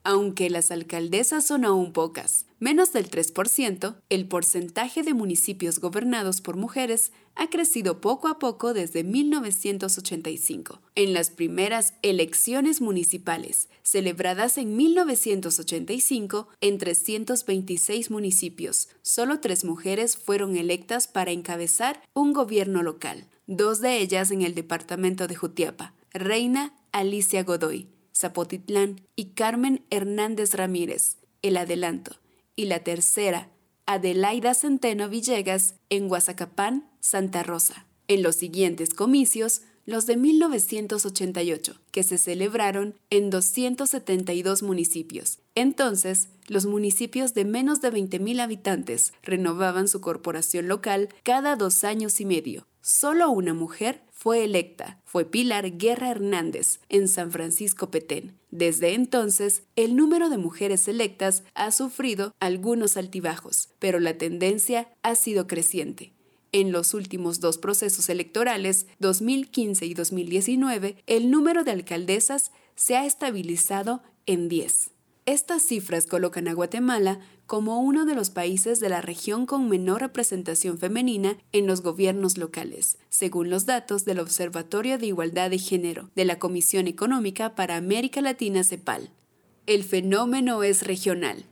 Aunque 0.03 0.49
las 0.49 0.71
alcaldesas 0.71 1.45
son 1.45 1.63
aún 1.63 1.93
pocas, 1.93 2.47
menos 2.59 2.91
del 2.91 3.09
3%, 3.09 3.97
el 4.09 4.27
porcentaje 4.27 5.03
de 5.03 5.13
municipios 5.13 5.79
gobernados 5.79 6.41
por 6.41 6.57
mujeres 6.57 7.11
ha 7.35 7.49
crecido 7.49 8.01
poco 8.01 8.27
a 8.27 8.39
poco 8.39 8.73
desde 8.73 9.03
1985. 9.03 10.81
En 10.95 11.13
las 11.13 11.29
primeras 11.29 11.93
elecciones 12.01 12.81
municipales, 12.81 13.69
celebradas 13.83 14.57
en 14.57 14.75
1985 14.75 16.47
en 16.61 16.77
326 16.79 18.09
municipios, 18.09 18.89
solo 19.03 19.39
tres 19.39 19.63
mujeres 19.63 20.17
fueron 20.17 20.57
electas 20.57 21.07
para 21.07 21.31
encabezar 21.31 22.01
un 22.13 22.33
gobierno 22.33 22.81
local, 22.81 23.27
dos 23.45 23.81
de 23.81 23.99
ellas 23.99 24.31
en 24.31 24.41
el 24.41 24.55
departamento 24.55 25.27
de 25.27 25.35
Jutiapa, 25.35 25.93
Reina 26.11 26.73
Alicia 26.91 27.43
Godoy, 27.43 27.87
Zapotitlán 28.21 29.01
y 29.15 29.31
Carmen 29.31 29.83
Hernández 29.89 30.53
Ramírez, 30.53 31.17
El 31.41 31.57
Adelanto, 31.57 32.17
y 32.55 32.65
la 32.65 32.79
tercera, 32.79 33.49
Adelaida 33.85 34.53
Centeno 34.53 35.09
Villegas, 35.09 35.75
en 35.89 36.07
Guazacapán, 36.07 36.89
Santa 36.99 37.43
Rosa. 37.43 37.87
En 38.07 38.23
los 38.23 38.35
siguientes 38.35 38.93
comicios, 38.93 39.63
los 39.85 40.05
de 40.05 40.17
1988, 40.17 41.79
que 41.91 42.03
se 42.03 42.17
celebraron 42.17 42.95
en 43.09 43.29
272 43.29 44.61
municipios. 44.61 45.39
Entonces, 45.55 46.29
los 46.47 46.65
municipios 46.65 47.33
de 47.33 47.45
menos 47.45 47.81
de 47.81 47.91
20.000 47.91 48.39
habitantes 48.41 49.13
renovaban 49.23 49.87
su 49.87 49.99
corporación 49.99 50.67
local 50.67 51.09
cada 51.23 51.55
dos 51.55 51.83
años 51.83 52.21
y 52.21 52.25
medio. 52.25 52.67
Solo 52.81 53.29
una 53.29 53.53
mujer 53.53 54.01
fue 54.21 54.43
electa, 54.43 55.01
fue 55.03 55.25
Pilar 55.25 55.79
Guerra 55.79 56.11
Hernández, 56.11 56.79
en 56.89 57.07
San 57.07 57.31
Francisco 57.31 57.89
Petén. 57.89 58.37
Desde 58.51 58.93
entonces, 58.93 59.63
el 59.75 59.95
número 59.95 60.29
de 60.29 60.37
mujeres 60.37 60.87
electas 60.87 61.41
ha 61.55 61.71
sufrido 61.71 62.31
algunos 62.39 62.97
altibajos, 62.97 63.69
pero 63.79 63.99
la 63.99 64.19
tendencia 64.19 64.93
ha 65.01 65.15
sido 65.15 65.47
creciente. 65.47 66.13
En 66.51 66.71
los 66.71 66.93
últimos 66.93 67.39
dos 67.39 67.57
procesos 67.57 68.09
electorales, 68.09 68.85
2015 68.99 69.87
y 69.87 69.95
2019, 69.95 70.97
el 71.07 71.31
número 71.31 71.63
de 71.63 71.71
alcaldesas 71.71 72.51
se 72.75 72.97
ha 72.97 73.07
estabilizado 73.07 74.03
en 74.27 74.49
10. 74.49 74.91
Estas 75.27 75.61
cifras 75.61 76.07
colocan 76.07 76.47
a 76.47 76.53
Guatemala 76.53 77.19
como 77.45 77.79
uno 77.79 78.05
de 78.05 78.15
los 78.15 78.31
países 78.31 78.79
de 78.79 78.89
la 78.89 79.01
región 79.01 79.45
con 79.45 79.69
menor 79.69 80.01
representación 80.01 80.79
femenina 80.79 81.37
en 81.51 81.67
los 81.67 81.81
gobiernos 81.81 82.39
locales, 82.39 82.97
según 83.09 83.51
los 83.51 83.67
datos 83.67 84.03
del 84.03 84.19
Observatorio 84.19 84.97
de 84.97 85.05
Igualdad 85.05 85.51
de 85.51 85.59
Género 85.59 86.09
de 86.15 86.25
la 86.25 86.39
Comisión 86.39 86.87
Económica 86.87 87.53
para 87.53 87.75
América 87.75 88.19
Latina 88.21 88.63
CEPAL. 88.63 89.11
El 89.67 89.83
fenómeno 89.83 90.63
es 90.63 90.87
regional, 90.87 91.45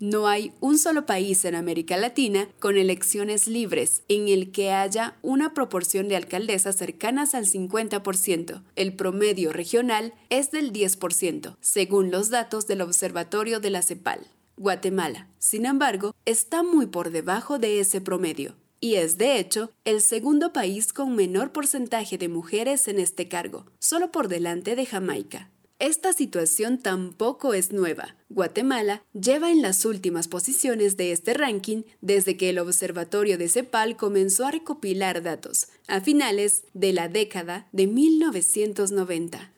no 0.00 0.26
hay 0.26 0.52
un 0.60 0.78
solo 0.78 1.06
país 1.06 1.44
en 1.44 1.54
América 1.54 1.96
Latina 1.96 2.48
con 2.58 2.76
elecciones 2.76 3.46
libres 3.46 4.02
en 4.08 4.28
el 4.28 4.50
que 4.50 4.72
haya 4.72 5.16
una 5.22 5.54
proporción 5.54 6.08
de 6.08 6.16
alcaldesas 6.16 6.76
cercanas 6.76 7.34
al 7.34 7.46
50%. 7.46 8.62
El 8.76 8.96
promedio 8.96 9.52
regional 9.52 10.14
es 10.30 10.50
del 10.50 10.72
10%, 10.72 11.56
según 11.60 12.10
los 12.10 12.30
datos 12.30 12.66
del 12.66 12.80
Observatorio 12.80 13.60
de 13.60 13.70
la 13.70 13.82
CEPAL. 13.82 14.26
Guatemala, 14.56 15.28
sin 15.38 15.66
embargo, 15.66 16.14
está 16.24 16.62
muy 16.62 16.86
por 16.86 17.10
debajo 17.10 17.58
de 17.58 17.80
ese 17.80 18.00
promedio 18.00 18.56
y 18.80 18.94
es 18.94 19.18
de 19.18 19.38
hecho 19.38 19.70
el 19.84 20.00
segundo 20.00 20.52
país 20.52 20.92
con 20.92 21.14
menor 21.14 21.52
porcentaje 21.52 22.18
de 22.18 22.28
mujeres 22.28 22.88
en 22.88 22.98
este 22.98 23.28
cargo, 23.28 23.66
solo 23.78 24.10
por 24.10 24.28
delante 24.28 24.74
de 24.74 24.86
Jamaica. 24.86 25.50
Esta 25.80 26.12
situación 26.12 26.76
tampoco 26.76 27.54
es 27.54 27.72
nueva. 27.72 28.14
Guatemala 28.28 29.02
lleva 29.14 29.50
en 29.50 29.62
las 29.62 29.86
últimas 29.86 30.28
posiciones 30.28 30.98
de 30.98 31.10
este 31.10 31.32
ranking 31.32 31.84
desde 32.02 32.36
que 32.36 32.50
el 32.50 32.58
Observatorio 32.58 33.38
de 33.38 33.48
CEPAL 33.48 33.96
comenzó 33.96 34.44
a 34.44 34.50
recopilar 34.50 35.22
datos 35.22 35.68
a 35.88 36.02
finales 36.02 36.64
de 36.74 36.92
la 36.92 37.08
década 37.08 37.66
de 37.72 37.86
1990. 37.86 39.52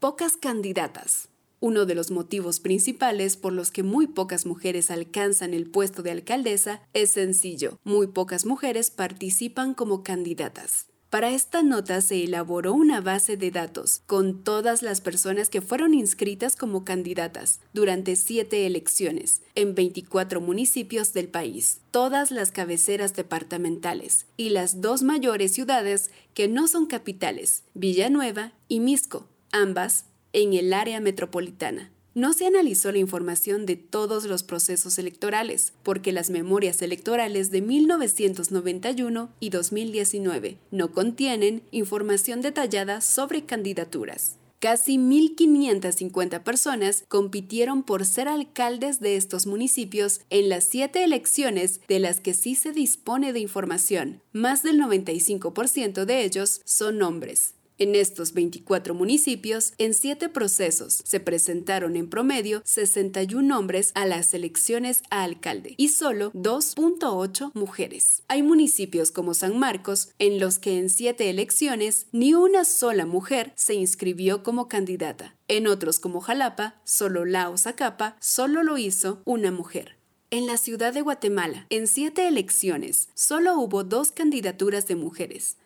Pocas 0.00 0.36
candidatas. 0.36 1.28
Uno 1.60 1.86
de 1.86 1.94
los 1.94 2.10
motivos 2.10 2.58
principales 2.58 3.36
por 3.36 3.52
los 3.52 3.70
que 3.70 3.84
muy 3.84 4.08
pocas 4.08 4.46
mujeres 4.46 4.90
alcanzan 4.90 5.54
el 5.54 5.70
puesto 5.70 6.02
de 6.02 6.10
alcaldesa 6.10 6.82
es 6.92 7.10
sencillo. 7.10 7.78
Muy 7.84 8.08
pocas 8.08 8.46
mujeres 8.46 8.90
participan 8.90 9.74
como 9.74 10.02
candidatas. 10.02 10.89
Para 11.10 11.30
esta 11.30 11.64
nota 11.64 12.02
se 12.02 12.22
elaboró 12.22 12.72
una 12.72 13.00
base 13.00 13.36
de 13.36 13.50
datos 13.50 14.02
con 14.06 14.44
todas 14.44 14.80
las 14.80 15.00
personas 15.00 15.50
que 15.50 15.60
fueron 15.60 15.92
inscritas 15.92 16.54
como 16.54 16.84
candidatas 16.84 17.58
durante 17.72 18.14
siete 18.14 18.64
elecciones 18.64 19.42
en 19.56 19.74
24 19.74 20.40
municipios 20.40 21.12
del 21.12 21.26
país, 21.26 21.80
todas 21.90 22.30
las 22.30 22.52
cabeceras 22.52 23.16
departamentales 23.16 24.26
y 24.36 24.50
las 24.50 24.80
dos 24.80 25.02
mayores 25.02 25.52
ciudades 25.52 26.12
que 26.32 26.46
no 26.46 26.68
son 26.68 26.86
capitales, 26.86 27.64
Villanueva 27.74 28.52
y 28.68 28.78
Misco, 28.78 29.26
ambas 29.50 30.04
en 30.32 30.54
el 30.54 30.72
área 30.72 31.00
metropolitana. 31.00 31.90
No 32.20 32.34
se 32.34 32.46
analizó 32.46 32.92
la 32.92 32.98
información 32.98 33.64
de 33.64 33.76
todos 33.76 34.26
los 34.26 34.42
procesos 34.42 34.98
electorales, 34.98 35.72
porque 35.82 36.12
las 36.12 36.28
memorias 36.28 36.82
electorales 36.82 37.50
de 37.50 37.62
1991 37.62 39.30
y 39.40 39.48
2019 39.48 40.58
no 40.70 40.92
contienen 40.92 41.62
información 41.70 42.42
detallada 42.42 43.00
sobre 43.00 43.46
candidaturas. 43.46 44.36
Casi 44.58 44.98
1.550 44.98 46.42
personas 46.42 47.04
compitieron 47.08 47.84
por 47.84 48.04
ser 48.04 48.28
alcaldes 48.28 49.00
de 49.00 49.16
estos 49.16 49.46
municipios 49.46 50.20
en 50.28 50.50
las 50.50 50.64
siete 50.64 51.02
elecciones 51.02 51.80
de 51.88 52.00
las 52.00 52.20
que 52.20 52.34
sí 52.34 52.54
se 52.54 52.72
dispone 52.72 53.32
de 53.32 53.40
información. 53.40 54.20
Más 54.34 54.62
del 54.62 54.78
95% 54.78 56.04
de 56.04 56.24
ellos 56.24 56.60
son 56.66 57.00
hombres. 57.00 57.54
En 57.80 57.94
estos 57.94 58.34
24 58.34 58.92
municipios, 58.92 59.72
en 59.78 59.94
siete 59.94 60.28
procesos, 60.28 61.00
se 61.02 61.18
presentaron 61.18 61.96
en 61.96 62.10
promedio 62.10 62.60
61 62.66 63.58
hombres 63.58 63.92
a 63.94 64.04
las 64.04 64.34
elecciones 64.34 65.02
a 65.08 65.22
alcalde 65.22 65.76
y 65.78 65.88
solo 65.88 66.30
2.8 66.34 67.52
mujeres. 67.54 68.22
Hay 68.28 68.42
municipios 68.42 69.10
como 69.10 69.32
San 69.32 69.58
Marcos 69.58 70.10
en 70.18 70.38
los 70.38 70.58
que 70.58 70.78
en 70.78 70.90
siete 70.90 71.30
elecciones 71.30 72.06
ni 72.12 72.34
una 72.34 72.66
sola 72.66 73.06
mujer 73.06 73.54
se 73.56 73.72
inscribió 73.72 74.42
como 74.42 74.68
candidata. 74.68 75.34
En 75.48 75.66
otros 75.66 76.00
como 76.00 76.20
Jalapa, 76.20 76.82
solo 76.84 77.24
Lao 77.24 77.56
Zacapa, 77.56 78.18
solo 78.20 78.62
lo 78.62 78.76
hizo 78.76 79.22
una 79.24 79.52
mujer. 79.52 79.96
En 80.28 80.46
la 80.46 80.58
ciudad 80.58 80.92
de 80.92 81.00
Guatemala, 81.00 81.64
en 81.70 81.86
siete 81.86 82.28
elecciones, 82.28 83.08
solo 83.14 83.58
hubo 83.58 83.84
dos 83.84 84.12
candidaturas 84.12 84.86
de 84.86 84.96
mujeres. 84.96 85.56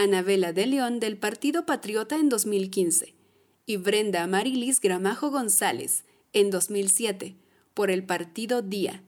Anabela 0.00 0.52
de 0.52 0.64
León 0.68 1.00
del 1.00 1.16
Partido 1.16 1.66
Patriota 1.66 2.14
en 2.14 2.28
2015 2.28 3.16
y 3.66 3.78
Brenda 3.78 4.22
Amarilis 4.22 4.80
Gramajo 4.80 5.32
González 5.32 6.04
en 6.32 6.52
2007 6.52 7.34
por 7.74 7.90
el 7.90 8.04
Partido 8.04 8.62
Día. 8.62 9.02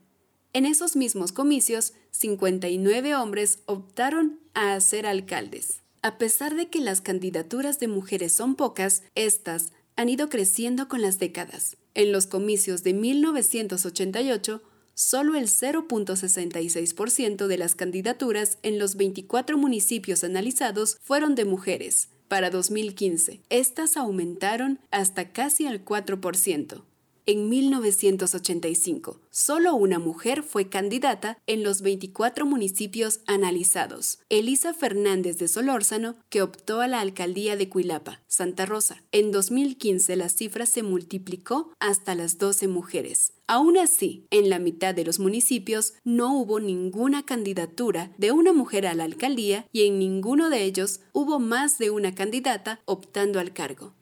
En 0.52 0.66
esos 0.66 0.96
mismos 0.96 1.30
comicios, 1.30 1.92
59 2.10 3.14
hombres 3.14 3.60
optaron 3.66 4.40
a 4.52 4.80
ser 4.80 5.06
alcaldes. 5.06 5.82
A 6.02 6.18
pesar 6.18 6.56
de 6.56 6.70
que 6.70 6.80
las 6.80 7.00
candidaturas 7.00 7.78
de 7.78 7.86
mujeres 7.86 8.32
son 8.32 8.56
pocas, 8.56 9.04
estas 9.14 9.70
han 9.94 10.08
ido 10.08 10.28
creciendo 10.28 10.88
con 10.88 11.02
las 11.02 11.20
décadas. 11.20 11.76
En 11.94 12.10
los 12.10 12.26
comicios 12.26 12.82
de 12.82 12.94
1988, 12.94 14.60
solo 15.00 15.34
el 15.34 15.46
0.66% 15.46 17.46
de 17.46 17.56
las 17.56 17.74
candidaturas 17.74 18.58
en 18.62 18.78
los 18.78 18.96
24 18.96 19.56
municipios 19.56 20.24
analizados 20.24 20.98
fueron 21.00 21.34
de 21.34 21.46
mujeres. 21.46 22.10
Para 22.28 22.50
2015, 22.50 23.40
estas 23.48 23.96
aumentaron 23.96 24.78
hasta 24.90 25.32
casi 25.32 25.66
al 25.66 25.86
4%. 25.86 26.82
En 27.32 27.48
1985, 27.48 29.20
solo 29.30 29.76
una 29.76 30.00
mujer 30.00 30.42
fue 30.42 30.68
candidata 30.68 31.38
en 31.46 31.62
los 31.62 31.80
24 31.80 32.44
municipios 32.44 33.20
analizados, 33.28 34.18
Elisa 34.30 34.74
Fernández 34.74 35.38
de 35.38 35.46
Solórzano, 35.46 36.16
que 36.28 36.42
optó 36.42 36.80
a 36.80 36.88
la 36.88 36.98
alcaldía 36.98 37.54
de 37.54 37.68
Cuilapa, 37.68 38.20
Santa 38.26 38.66
Rosa. 38.66 39.04
En 39.12 39.30
2015 39.30 40.16
la 40.16 40.28
cifra 40.28 40.66
se 40.66 40.82
multiplicó 40.82 41.72
hasta 41.78 42.16
las 42.16 42.36
12 42.38 42.66
mujeres. 42.66 43.32
Aún 43.46 43.78
así, 43.78 44.26
en 44.32 44.50
la 44.50 44.58
mitad 44.58 44.92
de 44.92 45.04
los 45.04 45.20
municipios 45.20 45.94
no 46.02 46.36
hubo 46.36 46.58
ninguna 46.58 47.24
candidatura 47.24 48.10
de 48.18 48.32
una 48.32 48.52
mujer 48.52 48.88
a 48.88 48.94
la 48.94 49.04
alcaldía 49.04 49.68
y 49.70 49.86
en 49.86 50.00
ninguno 50.00 50.50
de 50.50 50.64
ellos 50.64 50.98
hubo 51.12 51.38
más 51.38 51.78
de 51.78 51.90
una 51.90 52.12
candidata 52.12 52.80
optando 52.86 53.38
al 53.38 53.52
cargo. 53.52 53.94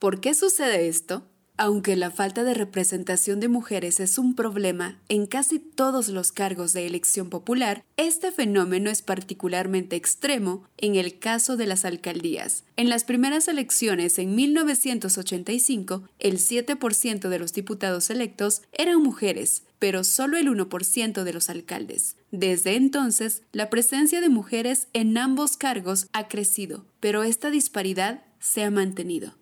¿Por 0.00 0.20
qué 0.20 0.34
sucede 0.34 0.88
esto? 0.88 1.30
Aunque 1.58 1.96
la 1.96 2.10
falta 2.10 2.44
de 2.44 2.52
representación 2.52 3.40
de 3.40 3.48
mujeres 3.48 3.98
es 4.00 4.18
un 4.18 4.34
problema 4.34 4.98
en 5.08 5.26
casi 5.26 5.58
todos 5.58 6.08
los 6.08 6.30
cargos 6.30 6.74
de 6.74 6.86
elección 6.86 7.30
popular, 7.30 7.82
este 7.96 8.30
fenómeno 8.30 8.90
es 8.90 9.00
particularmente 9.00 9.96
extremo 9.96 10.64
en 10.76 10.96
el 10.96 11.18
caso 11.18 11.56
de 11.56 11.66
las 11.66 11.86
alcaldías. 11.86 12.64
En 12.76 12.90
las 12.90 13.04
primeras 13.04 13.48
elecciones 13.48 14.18
en 14.18 14.34
1985, 14.34 16.02
el 16.18 16.38
7% 16.38 17.28
de 17.30 17.38
los 17.38 17.54
diputados 17.54 18.10
electos 18.10 18.60
eran 18.72 19.02
mujeres, 19.02 19.62
pero 19.78 20.04
solo 20.04 20.36
el 20.36 20.48
1% 20.48 21.22
de 21.22 21.32
los 21.32 21.48
alcaldes. 21.48 22.16
Desde 22.32 22.76
entonces, 22.76 23.42
la 23.52 23.70
presencia 23.70 24.20
de 24.20 24.28
mujeres 24.28 24.88
en 24.92 25.16
ambos 25.16 25.56
cargos 25.56 26.06
ha 26.12 26.28
crecido, 26.28 26.84
pero 27.00 27.22
esta 27.22 27.48
disparidad 27.48 28.24
se 28.40 28.62
ha 28.62 28.70
mantenido. 28.70 29.32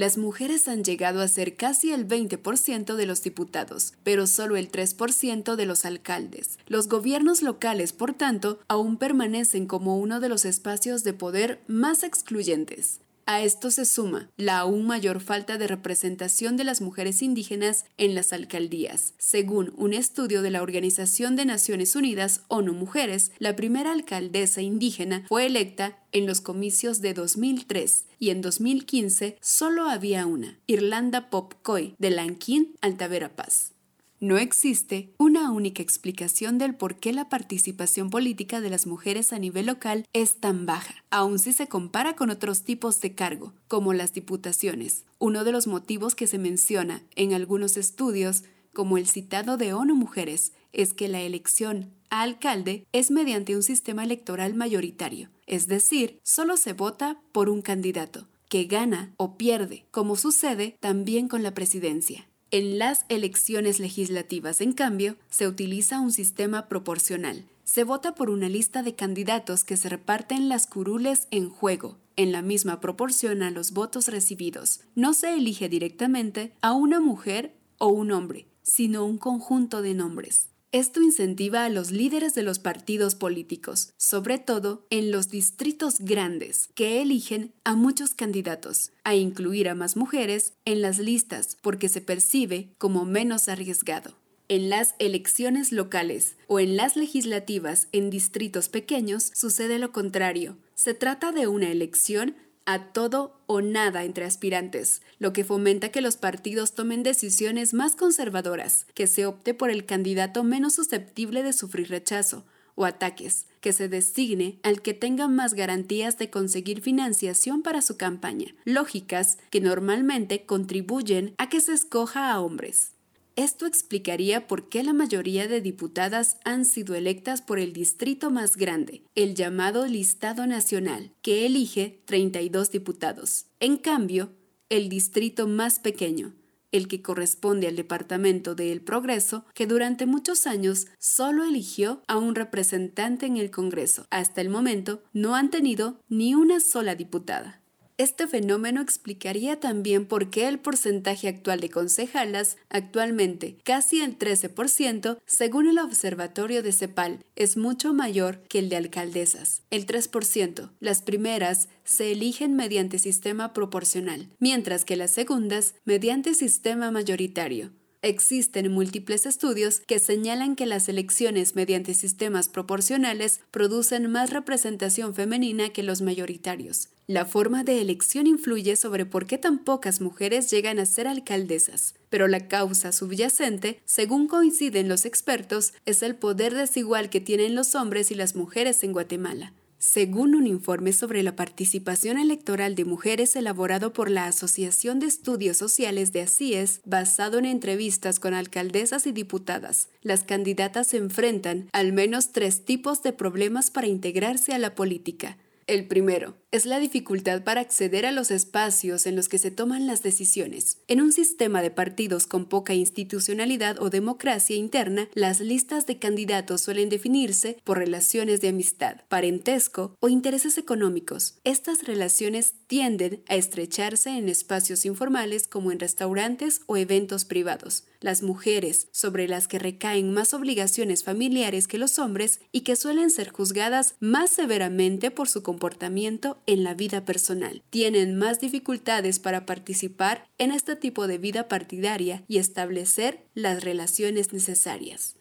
Las 0.00 0.16
mujeres 0.16 0.66
han 0.66 0.82
llegado 0.82 1.20
a 1.20 1.28
ser 1.28 1.56
casi 1.56 1.92
el 1.92 2.08
20% 2.08 2.94
de 2.94 3.04
los 3.04 3.22
diputados, 3.22 3.92
pero 4.02 4.26
solo 4.26 4.56
el 4.56 4.72
3% 4.72 5.56
de 5.56 5.66
los 5.66 5.84
alcaldes. 5.84 6.58
Los 6.66 6.88
gobiernos 6.88 7.42
locales, 7.42 7.92
por 7.92 8.14
tanto, 8.14 8.60
aún 8.66 8.96
permanecen 8.96 9.66
como 9.66 9.98
uno 9.98 10.18
de 10.18 10.30
los 10.30 10.46
espacios 10.46 11.04
de 11.04 11.12
poder 11.12 11.60
más 11.66 12.02
excluyentes. 12.02 13.00
A 13.32 13.42
esto 13.42 13.70
se 13.70 13.84
suma 13.84 14.28
la 14.36 14.58
aún 14.58 14.88
mayor 14.88 15.20
falta 15.20 15.56
de 15.56 15.68
representación 15.68 16.56
de 16.56 16.64
las 16.64 16.80
mujeres 16.80 17.22
indígenas 17.22 17.84
en 17.96 18.16
las 18.16 18.32
alcaldías. 18.32 19.14
Según 19.18 19.72
un 19.76 19.94
estudio 19.94 20.42
de 20.42 20.50
la 20.50 20.62
Organización 20.62 21.36
de 21.36 21.44
Naciones 21.44 21.94
Unidas, 21.94 22.42
ONU 22.48 22.72
Mujeres, 22.72 23.30
la 23.38 23.54
primera 23.54 23.92
alcaldesa 23.92 24.62
indígena 24.62 25.26
fue 25.28 25.46
electa 25.46 25.96
en 26.10 26.26
los 26.26 26.40
comicios 26.40 27.00
de 27.02 27.14
2003 27.14 28.06
y 28.18 28.30
en 28.30 28.40
2015 28.40 29.38
solo 29.40 29.88
había 29.88 30.26
una, 30.26 30.58
Irlanda 30.66 31.30
Popcoy, 31.30 31.94
de 32.00 32.10
Lanquín, 32.10 32.74
Altavera 32.80 33.36
Paz. 33.36 33.74
No 34.22 34.36
existe 34.36 35.14
una 35.16 35.50
única 35.50 35.82
explicación 35.82 36.58
del 36.58 36.74
por 36.74 36.96
qué 36.96 37.14
la 37.14 37.30
participación 37.30 38.10
política 38.10 38.60
de 38.60 38.68
las 38.68 38.86
mujeres 38.86 39.32
a 39.32 39.38
nivel 39.38 39.64
local 39.64 40.04
es 40.12 40.40
tan 40.40 40.66
baja, 40.66 40.94
aun 41.08 41.38
si 41.38 41.54
se 41.54 41.68
compara 41.68 42.16
con 42.16 42.28
otros 42.28 42.62
tipos 42.62 43.00
de 43.00 43.14
cargo, 43.14 43.54
como 43.66 43.94
las 43.94 44.12
diputaciones. 44.12 45.06
Uno 45.18 45.42
de 45.42 45.52
los 45.52 45.66
motivos 45.66 46.14
que 46.14 46.26
se 46.26 46.36
menciona 46.36 47.02
en 47.16 47.32
algunos 47.32 47.78
estudios, 47.78 48.44
como 48.74 48.98
el 48.98 49.08
citado 49.08 49.56
de 49.56 49.72
ONU 49.72 49.94
Mujeres, 49.94 50.52
es 50.74 50.92
que 50.92 51.08
la 51.08 51.22
elección 51.22 51.90
a 52.10 52.20
alcalde 52.20 52.86
es 52.92 53.10
mediante 53.10 53.56
un 53.56 53.62
sistema 53.62 54.04
electoral 54.04 54.52
mayoritario, 54.52 55.30
es 55.46 55.66
decir, 55.66 56.20
solo 56.22 56.58
se 56.58 56.74
vota 56.74 57.22
por 57.32 57.48
un 57.48 57.62
candidato, 57.62 58.28
que 58.50 58.64
gana 58.64 59.14
o 59.16 59.38
pierde, 59.38 59.86
como 59.90 60.16
sucede 60.16 60.76
también 60.78 61.26
con 61.26 61.42
la 61.42 61.54
presidencia. 61.54 62.29
En 62.52 62.80
las 62.80 63.04
elecciones 63.08 63.78
legislativas, 63.78 64.60
en 64.60 64.72
cambio, 64.72 65.14
se 65.30 65.46
utiliza 65.46 66.00
un 66.00 66.10
sistema 66.10 66.66
proporcional. 66.66 67.46
Se 67.62 67.84
vota 67.84 68.16
por 68.16 68.28
una 68.28 68.48
lista 68.48 68.82
de 68.82 68.96
candidatos 68.96 69.62
que 69.62 69.76
se 69.76 69.88
reparten 69.88 70.48
las 70.48 70.66
curules 70.66 71.28
en 71.30 71.48
juego, 71.48 71.98
en 72.16 72.32
la 72.32 72.42
misma 72.42 72.80
proporción 72.80 73.44
a 73.44 73.52
los 73.52 73.70
votos 73.70 74.08
recibidos. 74.08 74.80
No 74.96 75.14
se 75.14 75.34
elige 75.34 75.68
directamente 75.68 76.52
a 76.60 76.72
una 76.72 76.98
mujer 76.98 77.54
o 77.78 77.86
un 77.86 78.10
hombre, 78.10 78.48
sino 78.62 79.04
un 79.04 79.18
conjunto 79.18 79.80
de 79.80 79.94
nombres. 79.94 80.49
Esto 80.72 81.02
incentiva 81.02 81.64
a 81.64 81.68
los 81.68 81.90
líderes 81.90 82.36
de 82.36 82.44
los 82.44 82.60
partidos 82.60 83.16
políticos, 83.16 83.92
sobre 83.96 84.38
todo 84.38 84.86
en 84.90 85.10
los 85.10 85.28
distritos 85.28 85.96
grandes, 85.98 86.68
que 86.76 87.02
eligen 87.02 87.52
a 87.64 87.74
muchos 87.74 88.14
candidatos, 88.14 88.92
a 89.02 89.16
incluir 89.16 89.68
a 89.68 89.74
más 89.74 89.96
mujeres 89.96 90.52
en 90.64 90.80
las 90.80 91.00
listas 91.00 91.56
porque 91.60 91.88
se 91.88 92.00
percibe 92.00 92.68
como 92.78 93.04
menos 93.04 93.48
arriesgado. 93.48 94.14
En 94.46 94.70
las 94.70 94.94
elecciones 95.00 95.72
locales 95.72 96.36
o 96.46 96.60
en 96.60 96.76
las 96.76 96.94
legislativas 96.94 97.88
en 97.90 98.08
distritos 98.08 98.68
pequeños 98.68 99.32
sucede 99.34 99.80
lo 99.80 99.90
contrario. 99.90 100.56
Se 100.76 100.94
trata 100.94 101.32
de 101.32 101.48
una 101.48 101.72
elección 101.72 102.36
a 102.66 102.92
todo 102.92 103.40
o 103.46 103.60
nada 103.60 104.04
entre 104.04 104.24
aspirantes, 104.24 105.02
lo 105.18 105.32
que 105.32 105.44
fomenta 105.44 105.90
que 105.90 106.00
los 106.00 106.16
partidos 106.16 106.74
tomen 106.74 107.02
decisiones 107.02 107.74
más 107.74 107.96
conservadoras, 107.96 108.86
que 108.94 109.06
se 109.06 109.26
opte 109.26 109.54
por 109.54 109.70
el 109.70 109.86
candidato 109.86 110.44
menos 110.44 110.74
susceptible 110.74 111.42
de 111.42 111.52
sufrir 111.52 111.88
rechazo 111.88 112.44
o 112.74 112.84
ataques, 112.84 113.46
que 113.60 113.72
se 113.72 113.88
designe 113.88 114.58
al 114.62 114.82
que 114.82 114.94
tenga 114.94 115.28
más 115.28 115.54
garantías 115.54 116.16
de 116.18 116.30
conseguir 116.30 116.80
financiación 116.80 117.62
para 117.62 117.82
su 117.82 117.96
campaña, 117.96 118.54
lógicas 118.64 119.38
que 119.50 119.60
normalmente 119.60 120.46
contribuyen 120.46 121.34
a 121.38 121.48
que 121.48 121.60
se 121.60 121.72
escoja 121.72 122.32
a 122.32 122.40
hombres. 122.40 122.92
Esto 123.36 123.66
explicaría 123.66 124.46
por 124.46 124.68
qué 124.68 124.82
la 124.82 124.92
mayoría 124.92 125.48
de 125.48 125.60
diputadas 125.60 126.38
han 126.44 126.64
sido 126.64 126.94
electas 126.94 127.42
por 127.42 127.58
el 127.58 127.72
distrito 127.72 128.30
más 128.30 128.56
grande, 128.56 129.02
el 129.14 129.34
llamado 129.34 129.86
listado 129.86 130.46
nacional, 130.46 131.12
que 131.22 131.46
elige 131.46 132.02
32 132.06 132.70
diputados. 132.70 133.46
En 133.60 133.76
cambio, 133.76 134.32
el 134.68 134.88
distrito 134.88 135.46
más 135.46 135.78
pequeño, 135.78 136.34
el 136.72 136.88
que 136.88 137.02
corresponde 137.02 137.66
al 137.66 137.76
Departamento 137.76 138.54
de 138.54 138.72
El 138.72 138.80
Progreso, 138.80 139.44
que 139.54 139.66
durante 139.66 140.06
muchos 140.06 140.46
años 140.46 140.86
solo 140.98 141.44
eligió 141.44 142.02
a 142.06 142.16
un 142.16 142.34
representante 142.34 143.26
en 143.26 143.36
el 143.36 143.50
Congreso. 143.50 144.06
Hasta 144.10 144.40
el 144.40 144.48
momento 144.48 145.02
no 145.12 145.34
han 145.34 145.50
tenido 145.50 146.00
ni 146.08 146.34
una 146.34 146.60
sola 146.60 146.94
diputada. 146.94 147.59
Este 148.00 148.26
fenómeno 148.26 148.80
explicaría 148.80 149.60
también 149.60 150.06
por 150.06 150.30
qué 150.30 150.48
el 150.48 150.58
porcentaje 150.58 151.28
actual 151.28 151.60
de 151.60 151.68
concejalas, 151.68 152.56
actualmente 152.70 153.58
casi 153.62 154.00
el 154.00 154.18
13%, 154.18 155.18
según 155.26 155.66
el 155.66 155.78
Observatorio 155.78 156.62
de 156.62 156.72
CEPAL, 156.72 157.22
es 157.36 157.58
mucho 157.58 157.92
mayor 157.92 158.40
que 158.48 158.60
el 158.60 158.70
de 158.70 158.76
alcaldesas, 158.76 159.64
el 159.70 159.84
3%. 159.84 160.70
Las 160.80 161.02
primeras 161.02 161.68
se 161.84 162.12
eligen 162.12 162.56
mediante 162.56 162.98
sistema 162.98 163.52
proporcional, 163.52 164.30
mientras 164.38 164.86
que 164.86 164.96
las 164.96 165.10
segundas 165.10 165.74
mediante 165.84 166.32
sistema 166.32 166.90
mayoritario. 166.90 167.70
Existen 168.02 168.72
múltiples 168.72 169.26
estudios 169.26 169.80
que 169.80 169.98
señalan 169.98 170.56
que 170.56 170.64
las 170.64 170.88
elecciones 170.88 171.54
mediante 171.54 171.92
sistemas 171.92 172.48
proporcionales 172.48 173.42
producen 173.50 174.10
más 174.10 174.30
representación 174.30 175.14
femenina 175.14 175.68
que 175.68 175.82
los 175.82 176.00
mayoritarios. 176.00 176.88
La 177.06 177.26
forma 177.26 177.62
de 177.62 177.82
elección 177.82 178.26
influye 178.26 178.76
sobre 178.76 179.04
por 179.04 179.26
qué 179.26 179.36
tan 179.36 179.58
pocas 179.58 180.00
mujeres 180.00 180.50
llegan 180.50 180.78
a 180.78 180.86
ser 180.86 181.08
alcaldesas, 181.08 181.94
pero 182.08 182.26
la 182.26 182.48
causa 182.48 182.90
subyacente, 182.92 183.82
según 183.84 184.28
coinciden 184.28 184.88
los 184.88 185.04
expertos, 185.04 185.74
es 185.84 186.02
el 186.02 186.14
poder 186.14 186.54
desigual 186.54 187.10
que 187.10 187.20
tienen 187.20 187.54
los 187.54 187.74
hombres 187.74 188.10
y 188.10 188.14
las 188.14 188.34
mujeres 188.34 188.82
en 188.82 188.92
Guatemala. 188.92 189.52
Según 189.80 190.34
un 190.34 190.46
informe 190.46 190.92
sobre 190.92 191.22
la 191.22 191.34
participación 191.34 192.18
electoral 192.18 192.74
de 192.74 192.84
mujeres 192.84 193.34
elaborado 193.34 193.94
por 193.94 194.10
la 194.10 194.26
Asociación 194.26 195.00
de 195.00 195.06
Estudios 195.06 195.56
Sociales 195.56 196.12
de 196.12 196.20
ACIES, 196.20 196.82
basado 196.84 197.38
en 197.38 197.46
entrevistas 197.46 198.20
con 198.20 198.34
alcaldesas 198.34 199.06
y 199.06 199.12
diputadas, 199.12 199.88
las 200.02 200.22
candidatas 200.22 200.88
se 200.88 200.98
enfrentan 200.98 201.70
al 201.72 201.94
menos 201.94 202.32
tres 202.32 202.66
tipos 202.66 203.02
de 203.02 203.14
problemas 203.14 203.70
para 203.70 203.86
integrarse 203.86 204.52
a 204.52 204.58
la 204.58 204.74
política. 204.74 205.38
El 205.66 205.88
primero, 205.88 206.36
es 206.52 206.66
la 206.66 206.80
dificultad 206.80 207.44
para 207.44 207.60
acceder 207.60 208.06
a 208.06 208.12
los 208.12 208.30
espacios 208.32 209.06
en 209.06 209.14
los 209.14 209.28
que 209.28 209.38
se 209.38 209.52
toman 209.52 209.86
las 209.86 210.02
decisiones. 210.02 210.78
En 210.88 211.00
un 211.00 211.12
sistema 211.12 211.62
de 211.62 211.70
partidos 211.70 212.26
con 212.26 212.46
poca 212.46 212.74
institucionalidad 212.74 213.80
o 213.80 213.88
democracia 213.88 214.56
interna, 214.56 215.08
las 215.14 215.38
listas 215.40 215.86
de 215.86 215.98
candidatos 215.98 216.60
suelen 216.62 216.88
definirse 216.88 217.58
por 217.62 217.78
relaciones 217.78 218.40
de 218.40 218.48
amistad, 218.48 219.02
parentesco 219.08 219.96
o 220.00 220.08
intereses 220.08 220.58
económicos. 220.58 221.38
Estas 221.44 221.84
relaciones 221.84 222.54
tienden 222.66 223.22
a 223.28 223.36
estrecharse 223.36 224.10
en 224.10 224.28
espacios 224.28 224.84
informales 224.84 225.46
como 225.46 225.70
en 225.70 225.78
restaurantes 225.78 226.62
o 226.66 226.76
eventos 226.76 227.24
privados. 227.24 227.84
Las 228.00 228.22
mujeres, 228.22 228.88
sobre 228.92 229.28
las 229.28 229.46
que 229.46 229.58
recaen 229.58 230.12
más 230.12 230.32
obligaciones 230.34 231.04
familiares 231.04 231.68
que 231.68 231.78
los 231.78 231.98
hombres 231.98 232.40
y 232.50 232.62
que 232.62 232.74
suelen 232.74 233.10
ser 233.10 233.30
juzgadas 233.30 233.94
más 234.00 234.30
severamente 234.30 235.10
por 235.10 235.28
su 235.28 235.42
comportamiento 235.42 236.39
en 236.46 236.64
la 236.64 236.74
vida 236.74 237.04
personal, 237.04 237.62
tienen 237.70 238.16
más 238.16 238.40
dificultades 238.40 239.18
para 239.18 239.46
participar 239.46 240.28
en 240.38 240.52
este 240.52 240.76
tipo 240.76 241.06
de 241.06 241.18
vida 241.18 241.48
partidaria 241.48 242.24
y 242.28 242.38
establecer 242.38 243.24
las 243.34 243.62
relaciones 243.62 244.32
necesarias. 244.32 245.16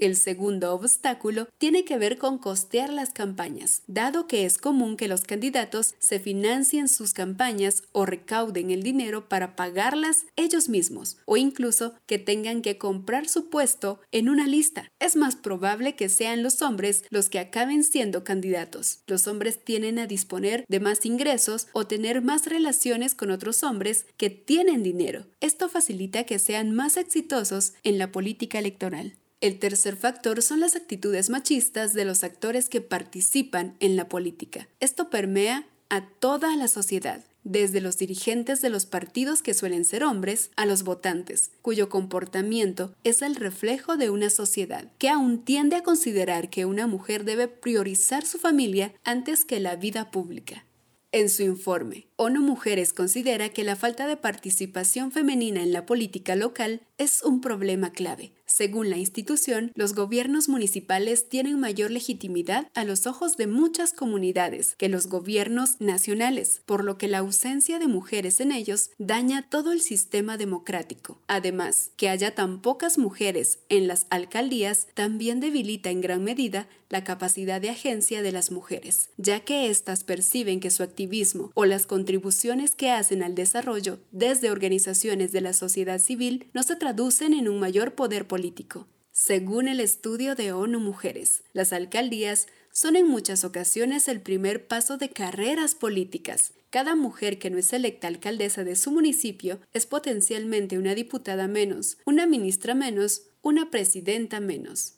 El 0.00 0.16
segundo 0.16 0.72
obstáculo 0.72 1.48
tiene 1.58 1.84
que 1.84 1.98
ver 1.98 2.16
con 2.16 2.38
costear 2.38 2.88
las 2.88 3.10
campañas, 3.10 3.82
dado 3.86 4.26
que 4.26 4.46
es 4.46 4.56
común 4.56 4.96
que 4.96 5.08
los 5.08 5.24
candidatos 5.24 5.94
se 5.98 6.18
financien 6.18 6.88
sus 6.88 7.12
campañas 7.12 7.82
o 7.92 8.06
recauden 8.06 8.70
el 8.70 8.82
dinero 8.82 9.28
para 9.28 9.56
pagarlas 9.56 10.24
ellos 10.36 10.70
mismos, 10.70 11.18
o 11.26 11.36
incluso 11.36 11.92
que 12.06 12.18
tengan 12.18 12.62
que 12.62 12.78
comprar 12.78 13.28
su 13.28 13.50
puesto 13.50 14.00
en 14.10 14.30
una 14.30 14.46
lista. 14.46 14.90
Es 15.00 15.16
más 15.16 15.36
probable 15.36 15.96
que 15.96 16.08
sean 16.08 16.42
los 16.42 16.62
hombres 16.62 17.04
los 17.10 17.28
que 17.28 17.38
acaben 17.38 17.84
siendo 17.84 18.24
candidatos. 18.24 19.00
Los 19.06 19.26
hombres 19.26 19.62
tienen 19.62 19.98
a 19.98 20.06
disponer 20.06 20.64
de 20.66 20.80
más 20.80 21.04
ingresos 21.04 21.68
o 21.74 21.86
tener 21.86 22.22
más 22.22 22.46
relaciones 22.46 23.14
con 23.14 23.30
otros 23.30 23.62
hombres 23.62 24.06
que 24.16 24.30
tienen 24.30 24.82
dinero. 24.82 25.26
Esto 25.40 25.68
facilita 25.68 26.24
que 26.24 26.38
sean 26.38 26.74
más 26.74 26.96
exitosos 26.96 27.74
en 27.82 27.98
la 27.98 28.10
política 28.12 28.58
electoral. 28.58 29.18
El 29.40 29.58
tercer 29.58 29.96
factor 29.96 30.42
son 30.42 30.60
las 30.60 30.76
actitudes 30.76 31.30
machistas 31.30 31.94
de 31.94 32.04
los 32.04 32.24
actores 32.24 32.68
que 32.68 32.82
participan 32.82 33.74
en 33.80 33.96
la 33.96 34.06
política. 34.06 34.68
Esto 34.80 35.08
permea 35.08 35.66
a 35.88 36.06
toda 36.06 36.54
la 36.56 36.68
sociedad, 36.68 37.24
desde 37.42 37.80
los 37.80 37.96
dirigentes 37.96 38.60
de 38.60 38.68
los 38.68 38.84
partidos 38.84 39.40
que 39.40 39.54
suelen 39.54 39.86
ser 39.86 40.04
hombres 40.04 40.50
a 40.56 40.66
los 40.66 40.82
votantes, 40.82 41.52
cuyo 41.62 41.88
comportamiento 41.88 42.94
es 43.02 43.22
el 43.22 43.34
reflejo 43.34 43.96
de 43.96 44.10
una 44.10 44.28
sociedad 44.28 44.92
que 44.98 45.08
aún 45.08 45.42
tiende 45.42 45.76
a 45.76 45.82
considerar 45.82 46.50
que 46.50 46.66
una 46.66 46.86
mujer 46.86 47.24
debe 47.24 47.48
priorizar 47.48 48.26
su 48.26 48.38
familia 48.38 48.92
antes 49.04 49.46
que 49.46 49.58
la 49.58 49.74
vida 49.74 50.10
pública. 50.10 50.66
En 51.12 51.28
su 51.28 51.42
informe, 51.42 52.06
ONU 52.16 52.40
Mujeres 52.40 52.92
considera 52.92 53.48
que 53.48 53.64
la 53.64 53.74
falta 53.74 54.06
de 54.06 54.16
participación 54.16 55.10
femenina 55.10 55.60
en 55.60 55.72
la 55.72 55.84
política 55.84 56.36
local 56.36 56.82
es 56.98 57.22
un 57.24 57.40
problema 57.40 57.90
clave. 57.90 58.32
Según 58.52 58.90
la 58.90 58.96
institución, 58.96 59.70
los 59.76 59.94
gobiernos 59.94 60.48
municipales 60.48 61.28
tienen 61.28 61.60
mayor 61.60 61.92
legitimidad 61.92 62.68
a 62.74 62.84
los 62.84 63.06
ojos 63.06 63.36
de 63.36 63.46
muchas 63.46 63.92
comunidades 63.92 64.74
que 64.76 64.88
los 64.88 65.06
gobiernos 65.06 65.80
nacionales, 65.80 66.60
por 66.66 66.82
lo 66.82 66.98
que 66.98 67.06
la 67.06 67.18
ausencia 67.18 67.78
de 67.78 67.86
mujeres 67.86 68.40
en 68.40 68.50
ellos 68.50 68.90
daña 68.98 69.48
todo 69.48 69.70
el 69.70 69.80
sistema 69.80 70.36
democrático. 70.36 71.20
Además, 71.28 71.92
que 71.96 72.08
haya 72.08 72.34
tan 72.34 72.60
pocas 72.60 72.98
mujeres 72.98 73.60
en 73.68 73.86
las 73.86 74.06
alcaldías 74.10 74.88
también 74.94 75.38
debilita 75.38 75.90
en 75.90 76.00
gran 76.00 76.24
medida 76.24 76.66
la 76.90 77.04
capacidad 77.04 77.60
de 77.60 77.70
agencia 77.70 78.20
de 78.20 78.32
las 78.32 78.50
mujeres, 78.50 79.10
ya 79.16 79.40
que 79.40 79.70
éstas 79.70 80.02
perciben 80.02 80.58
que 80.58 80.70
su 80.70 80.82
activismo 80.82 81.52
o 81.54 81.64
las 81.64 81.86
contribuciones 81.86 82.74
que 82.74 82.90
hacen 82.90 83.22
al 83.22 83.36
desarrollo 83.36 84.00
desde 84.10 84.50
organizaciones 84.50 85.30
de 85.30 85.40
la 85.40 85.52
sociedad 85.52 86.00
civil 86.00 86.48
no 86.52 86.64
se 86.64 86.74
traducen 86.74 87.32
en 87.32 87.48
un 87.48 87.60
mayor 87.60 87.94
poder 87.94 88.26
Según 89.12 89.68
el 89.68 89.80
estudio 89.80 90.34
de 90.34 90.52
ONU 90.52 90.80
Mujeres, 90.80 91.42
las 91.52 91.72
alcaldías 91.72 92.46
son 92.72 92.96
en 92.96 93.06
muchas 93.06 93.44
ocasiones 93.44 94.08
el 94.08 94.20
primer 94.20 94.66
paso 94.66 94.96
de 94.96 95.10
carreras 95.10 95.74
políticas. 95.74 96.52
Cada 96.70 96.94
mujer 96.94 97.38
que 97.38 97.50
no 97.50 97.58
es 97.58 97.72
electa 97.72 98.06
alcaldesa 98.06 98.64
de 98.64 98.76
su 98.76 98.92
municipio 98.92 99.60
es 99.72 99.86
potencialmente 99.86 100.78
una 100.78 100.94
diputada 100.94 101.48
menos, 101.48 101.98
una 102.04 102.26
ministra 102.26 102.74
menos, 102.74 103.22
una 103.42 103.70
presidenta 103.70 104.40
menos. 104.40 104.94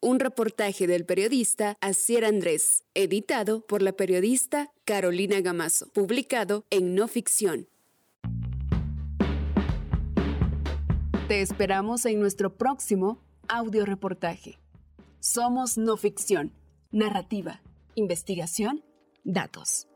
Un 0.00 0.18
reportaje 0.18 0.88
del 0.88 1.06
periodista 1.06 1.76
Asier 1.80 2.24
Andrés, 2.24 2.82
editado 2.94 3.64
por 3.64 3.82
la 3.82 3.92
periodista 3.92 4.72
Carolina 4.84 5.40
Gamazo, 5.40 5.88
publicado 5.92 6.64
en 6.70 6.96
No 6.96 7.06
Ficción. 7.06 7.68
Te 11.32 11.40
esperamos 11.40 12.04
en 12.04 12.20
nuestro 12.20 12.58
próximo 12.58 13.18
audio 13.48 13.86
reportaje. 13.86 14.58
Somos 15.18 15.78
No 15.78 15.96
Ficción, 15.96 16.52
narrativa, 16.90 17.62
investigación, 17.94 18.84
datos. 19.24 19.88